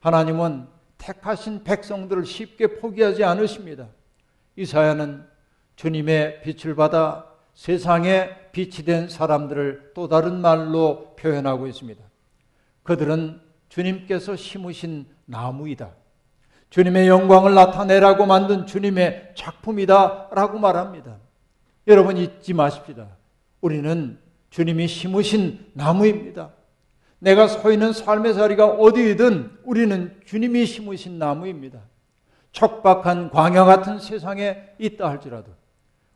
하나님은 0.00 0.66
택하신 0.98 1.64
백성들을 1.64 2.24
쉽게 2.24 2.78
포기하지 2.78 3.24
않으십니다. 3.24 3.88
이사야는 4.56 5.26
주님의 5.76 6.42
빛을 6.42 6.74
받아 6.74 7.26
세상에 7.54 8.30
빛이 8.52 8.84
된 8.84 9.08
사람들을 9.08 9.92
또 9.94 10.08
다른 10.08 10.40
말로 10.40 11.14
표현하고 11.16 11.66
있습니다. 11.66 12.02
그들은 12.82 13.40
주님께서 13.68 14.36
심으신 14.36 15.06
나무이다. 15.24 15.90
주님의 16.70 17.08
영광을 17.08 17.54
나타내라고 17.54 18.26
만든 18.26 18.66
주님의 18.66 19.32
작품이다. 19.34 20.30
라고 20.32 20.58
말합니다. 20.58 21.18
여러분 21.86 22.16
잊지 22.16 22.54
마십시다. 22.54 23.08
우리는 23.60 24.18
주님이 24.50 24.88
심으신 24.88 25.70
나무입니다. 25.74 26.50
내가 27.22 27.46
서 27.46 27.70
있는 27.70 27.92
삶의 27.92 28.34
자리가 28.34 28.66
어디이든 28.66 29.58
우리는 29.62 30.12
주님이 30.26 30.66
심으신 30.66 31.20
나무입니다. 31.20 31.78
척박한 32.50 33.30
광야 33.30 33.64
같은 33.64 34.00
세상에 34.00 34.64
있다 34.78 35.08
할지라도, 35.08 35.52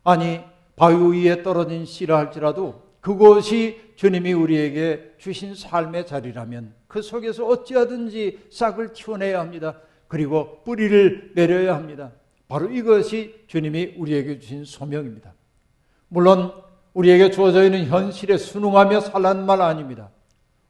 아니, 0.03 0.41
바위 0.75 0.97
위에 0.97 1.43
떨어진 1.43 1.85
씨라 1.85 2.17
할지라도 2.17 2.83
그것이 2.99 3.93
주님이 3.95 4.33
우리에게 4.33 5.13
주신 5.17 5.55
삶의 5.55 6.07
자리라면 6.07 6.73
그 6.87 7.01
속에서 7.01 7.47
어찌하든지 7.47 8.39
싹을 8.51 8.91
틔워내야 8.91 9.39
합니다. 9.39 9.79
그리고 10.09 10.61
뿌리를 10.65 11.31
내려야 11.35 11.75
합니다. 11.75 12.11
바로 12.49 12.69
이것이 12.69 13.45
주님이 13.47 13.95
우리에게 13.97 14.39
주신 14.39 14.65
소명입니다. 14.65 15.33
물론 16.09 16.51
우리에게 16.93 17.31
주어져 17.31 17.63
있는 17.63 17.85
현실에 17.85 18.37
순응하며 18.37 18.99
살라는 18.99 19.45
말 19.45 19.61
아닙니다. 19.61 20.11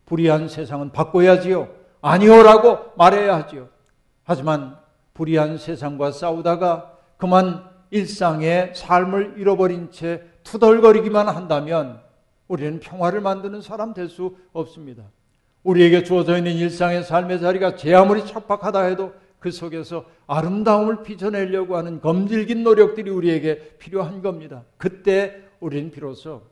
불의한 0.07 0.47
세상은 0.49 0.91
바꿔야지요. 0.91 1.69
아니오라고 2.01 2.93
말해야 2.97 3.35
하지요. 3.37 3.69
하지만 4.23 4.77
불의한 5.13 5.57
세상과 5.57 6.11
싸우다가 6.11 6.97
그만 7.17 7.63
일상의 7.91 8.73
삶을 8.75 9.35
잃어버린 9.37 9.91
채 9.91 10.23
투덜거리기만 10.43 11.27
한다면 11.27 12.01
우리는 12.47 12.79
평화를 12.79 13.21
만드는 13.21 13.61
사람 13.61 13.93
될 13.93 14.09
수 14.09 14.35
없습니다. 14.53 15.03
우리에게 15.63 16.03
주어져 16.03 16.37
있는 16.37 16.53
일상의 16.53 17.03
삶의 17.03 17.41
자리가 17.41 17.75
제 17.75 17.93
아무리 17.93 18.25
척박하다 18.25 18.83
해도 18.83 19.13
그 19.39 19.51
속에서 19.51 20.05
아름다움을 20.25 21.03
빚어내려고 21.03 21.75
하는 21.75 21.99
검질긴 21.99 22.63
노력들이 22.63 23.09
우리에게 23.09 23.77
필요한 23.77 24.21
겁니다. 24.21 24.63
그때 24.77 25.43
우리는 25.59 25.91
비로소 25.91 26.43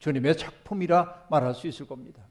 주님의 0.00 0.36
작품이라 0.36 1.26
말할 1.30 1.54
수 1.54 1.68
있을 1.68 1.86
겁니다. 1.86 2.22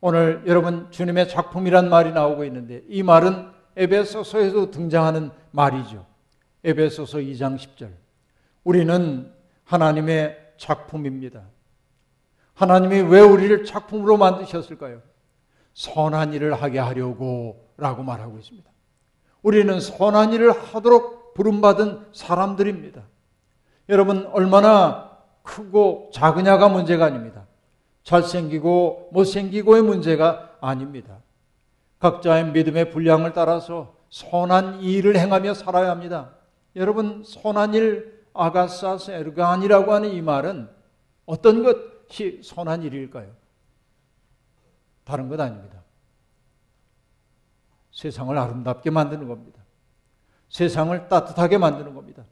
오늘 0.00 0.42
여러분 0.46 0.90
주님의 0.90 1.28
작품이란 1.28 1.88
말이 1.88 2.12
나오고 2.12 2.44
있는데 2.44 2.82
이 2.88 3.02
말은 3.02 3.50
에베소서에도 3.76 4.70
등장하는 4.70 5.30
말이죠. 5.50 6.06
에베소서 6.64 7.18
2장 7.18 7.56
10절. 7.56 7.90
우리는 8.64 9.32
하나님의 9.64 10.52
작품입니다. 10.56 11.42
하나님이 12.54 13.00
왜 13.02 13.20
우리를 13.20 13.64
작품으로 13.64 14.16
만드셨을까요? 14.16 15.00
선한 15.74 16.32
일을 16.32 16.60
하게 16.60 16.78
하려고 16.78 17.68
라고 17.76 18.02
말하고 18.02 18.38
있습니다. 18.38 18.68
우리는 19.42 19.80
선한 19.80 20.32
일을 20.32 20.50
하도록 20.50 21.34
부름받은 21.34 22.08
사람들입니다. 22.12 23.02
여러분, 23.88 24.26
얼마나 24.32 25.18
크고 25.44 26.10
작으냐가 26.12 26.68
문제가 26.68 27.06
아닙니다. 27.06 27.46
잘생기고 28.08 29.10
못생기고의 29.12 29.82
문제가 29.82 30.56
아닙니다. 30.62 31.18
각자의 31.98 32.52
믿음의 32.52 32.90
분량을 32.90 33.34
따라서 33.34 33.94
선한 34.08 34.80
일을 34.80 35.18
행하며 35.18 35.52
살아야 35.52 35.90
합니다. 35.90 36.30
여러분, 36.74 37.22
선한 37.22 37.74
일, 37.74 38.24
아가사스 38.32 39.10
에르간이라고 39.10 39.92
하는 39.92 40.10
이 40.10 40.22
말은 40.22 40.70
어떤 41.26 41.62
것이 41.62 42.40
선한 42.42 42.82
일일까요? 42.84 43.30
다른 45.04 45.28
것 45.28 45.38
아닙니다. 45.38 45.82
세상을 47.92 48.38
아름답게 48.38 48.88
만드는 48.88 49.28
겁니다. 49.28 49.60
세상을 50.48 51.08
따뜻하게 51.08 51.58
만드는 51.58 51.94
겁니다. 51.94 52.24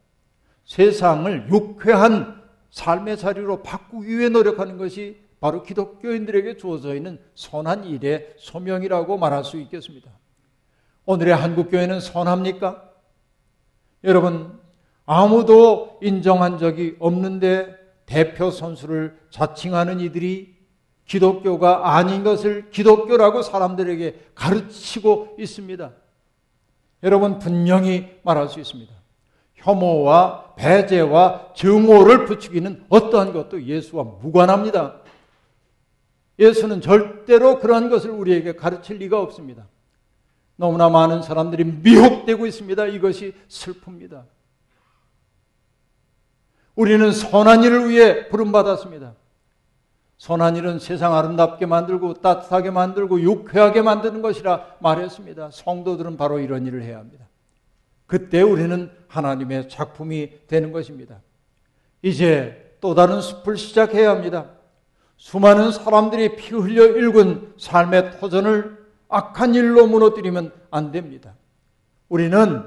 세상을 0.64 1.50
유쾌한 1.52 2.42
삶의 2.70 3.18
자리로 3.18 3.62
바꾸기 3.62 4.16
위해 4.16 4.30
노력하는 4.30 4.78
것이 4.78 5.25
바로 5.40 5.62
기독교인들에게 5.62 6.56
주어져 6.56 6.94
있는 6.94 7.18
선한 7.34 7.84
일의 7.84 8.34
소명이라고 8.38 9.18
말할 9.18 9.44
수 9.44 9.58
있겠습니다. 9.60 10.10
오늘의 11.04 11.34
한국교회는 11.34 12.00
선합니까? 12.00 12.90
여러분, 14.04 14.58
아무도 15.04 15.98
인정한 16.02 16.58
적이 16.58 16.96
없는데 16.98 17.76
대표 18.06 18.50
선수를 18.50 19.18
자칭하는 19.30 20.00
이들이 20.00 20.56
기독교가 21.06 21.94
아닌 21.96 22.24
것을 22.24 22.70
기독교라고 22.70 23.42
사람들에게 23.42 24.30
가르치고 24.34 25.36
있습니다. 25.38 25.92
여러분 27.02 27.38
분명히 27.38 28.18
말할 28.22 28.48
수 28.48 28.58
있습니다. 28.58 28.92
혐오와 29.54 30.54
배제와 30.56 31.52
증오를 31.54 32.24
부추기는 32.24 32.86
어떠한 32.88 33.32
것도 33.32 33.62
예수와 33.62 34.04
무관합니다. 34.04 35.00
예수는 36.38 36.80
절대로 36.80 37.58
그러한 37.58 37.88
것을 37.88 38.10
우리에게 38.10 38.56
가르칠 38.56 38.98
리가 38.98 39.20
없습니다. 39.20 39.66
너무나 40.56 40.88
많은 40.88 41.22
사람들이 41.22 41.64
미혹되고 41.64 42.46
있습니다. 42.46 42.86
이것이 42.86 43.34
슬픕니다. 43.48 44.24
우리는 46.74 47.10
선한 47.10 47.64
일을 47.64 47.88
위해 47.88 48.28
부름받았습니다. 48.28 49.14
선한 50.18 50.56
일은 50.56 50.78
세상 50.78 51.14
아름답게 51.14 51.66
만들고 51.66 52.14
따뜻하게 52.14 52.70
만들고 52.70 53.20
유쾌하게 53.20 53.82
만드는 53.82 54.22
것이라 54.22 54.76
말했습니다. 54.80 55.50
성도들은 55.52 56.16
바로 56.16 56.38
이런 56.38 56.66
일을 56.66 56.82
해야 56.82 56.98
합니다. 56.98 57.26
그때 58.06 58.40
우리는 58.40 58.90
하나님의 59.08 59.68
작품이 59.68 60.46
되는 60.46 60.72
것입니다. 60.72 61.20
이제 62.02 62.76
또 62.80 62.94
다른 62.94 63.20
숲을 63.20 63.56
시작해야 63.56 64.10
합니다. 64.10 64.50
수많은 65.16 65.72
사람들이 65.72 66.36
피 66.36 66.54
흘려 66.54 66.84
일군 66.86 67.54
삶의 67.58 68.18
터전을 68.18 68.86
악한 69.08 69.54
일로 69.54 69.86
무너뜨리면 69.86 70.52
안 70.70 70.92
됩니다. 70.92 71.34
우리는 72.08 72.62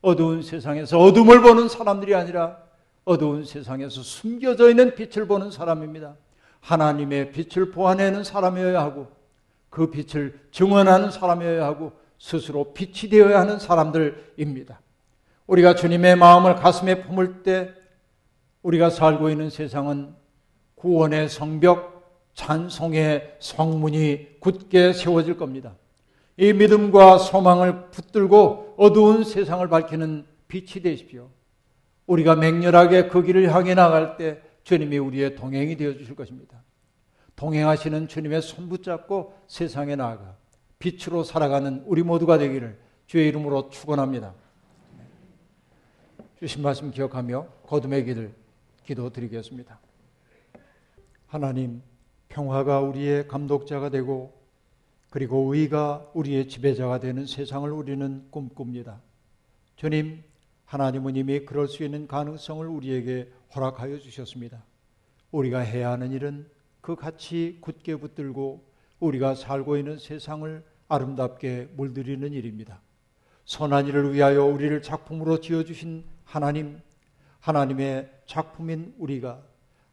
어두운 0.00 0.42
세상에서 0.42 0.98
어둠을 0.98 1.42
보는 1.42 1.68
사람들이 1.68 2.14
아니라 2.14 2.58
어두운 3.04 3.44
세상에서 3.44 4.02
숨겨져 4.02 4.70
있는 4.70 4.94
빛을 4.94 5.26
보는 5.26 5.50
사람입니다. 5.50 6.16
하나님의 6.60 7.32
빛을 7.32 7.72
보아내는 7.72 8.24
사람이어야 8.24 8.80
하고 8.80 9.08
그 9.70 9.90
빛을 9.90 10.38
증언하는 10.50 11.10
사람이어야 11.10 11.64
하고 11.64 11.92
스스로 12.18 12.72
빛이 12.72 13.10
되어야 13.10 13.40
하는 13.40 13.58
사람들입니다. 13.58 14.80
우리가 15.46 15.74
주님의 15.74 16.16
마음을 16.16 16.54
가슴에 16.54 17.02
품을 17.02 17.42
때 17.42 17.74
우리가 18.62 18.90
살고 18.90 19.28
있는 19.28 19.50
세상은 19.50 20.14
구원의 20.82 21.28
성벽, 21.28 22.32
찬송의 22.34 23.36
성문이 23.38 24.40
굳게 24.40 24.92
세워질 24.92 25.36
겁니다. 25.36 25.76
이 26.36 26.52
믿음과 26.52 27.18
소망을 27.18 27.90
붙들고 27.90 28.74
어두운 28.76 29.22
세상을 29.22 29.66
밝히는 29.68 30.26
빛이 30.48 30.82
되십시오. 30.82 31.30
우리가 32.06 32.34
맹렬하게 32.34 33.06
그 33.06 33.22
길을 33.22 33.54
향해 33.54 33.76
나갈 33.76 34.16
때 34.16 34.42
주님이 34.64 34.98
우리의 34.98 35.36
동행이 35.36 35.76
되어 35.76 35.96
주실 35.96 36.16
것입니다. 36.16 36.60
동행하시는 37.36 38.08
주님의 38.08 38.42
손 38.42 38.68
붙잡고 38.68 39.34
세상에 39.46 39.94
나아가 39.94 40.36
빛으로 40.80 41.22
살아가는 41.22 41.84
우리 41.86 42.02
모두가 42.02 42.38
되기를 42.38 42.76
주의 43.06 43.28
이름으로 43.28 43.70
축원합니다. 43.70 44.34
주신 46.40 46.60
말씀 46.60 46.90
기억하며 46.90 47.46
거듭의 47.68 48.04
길을 48.04 48.34
기도드리겠습니다. 48.84 49.78
하나님, 51.32 51.80
평화가 52.28 52.80
우리의 52.80 53.26
감독자가 53.26 53.88
되고 53.88 54.38
그리고 55.08 55.54
의가 55.54 56.10
우리의 56.12 56.46
지배자가 56.46 57.00
되는 57.00 57.24
세상을 57.24 57.72
우리는 57.72 58.26
꿈꿉니다. 58.30 59.00
주님, 59.76 60.22
하나님은 60.66 61.16
이미 61.16 61.46
그럴 61.46 61.68
수 61.68 61.84
있는 61.84 62.06
가능성을 62.06 62.66
우리에게 62.66 63.32
허락하여 63.54 63.98
주셨습니다. 63.98 64.62
우리가 65.30 65.60
해야 65.60 65.92
하는 65.92 66.12
일은 66.12 66.50
그 66.82 66.96
같이 66.96 67.56
굳게 67.62 67.96
붙들고 67.96 68.62
우리가 69.00 69.34
살고 69.34 69.78
있는 69.78 69.98
세상을 69.98 70.62
아름답게 70.88 71.70
물들이는 71.76 72.34
일입니다. 72.34 72.82
선한 73.46 73.86
일을 73.86 74.12
위하여 74.12 74.44
우리를 74.44 74.82
작품으로 74.82 75.40
지어주신 75.40 76.04
하나님, 76.24 76.78
하나님의 77.40 78.10
작품인 78.26 78.94
우리가 78.98 79.42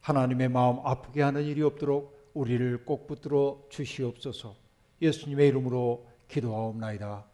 하나님의 0.00 0.48
마음 0.48 0.78
아프게 0.84 1.22
하는 1.22 1.44
일이 1.44 1.62
없도록 1.62 2.30
우리를 2.34 2.84
꼭 2.84 3.06
붙들어 3.06 3.62
주시옵소서 3.68 4.54
예수님의 5.02 5.48
이름으로 5.48 6.06
기도하옵나이다. 6.28 7.24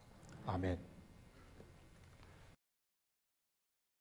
아멘. 0.47 0.96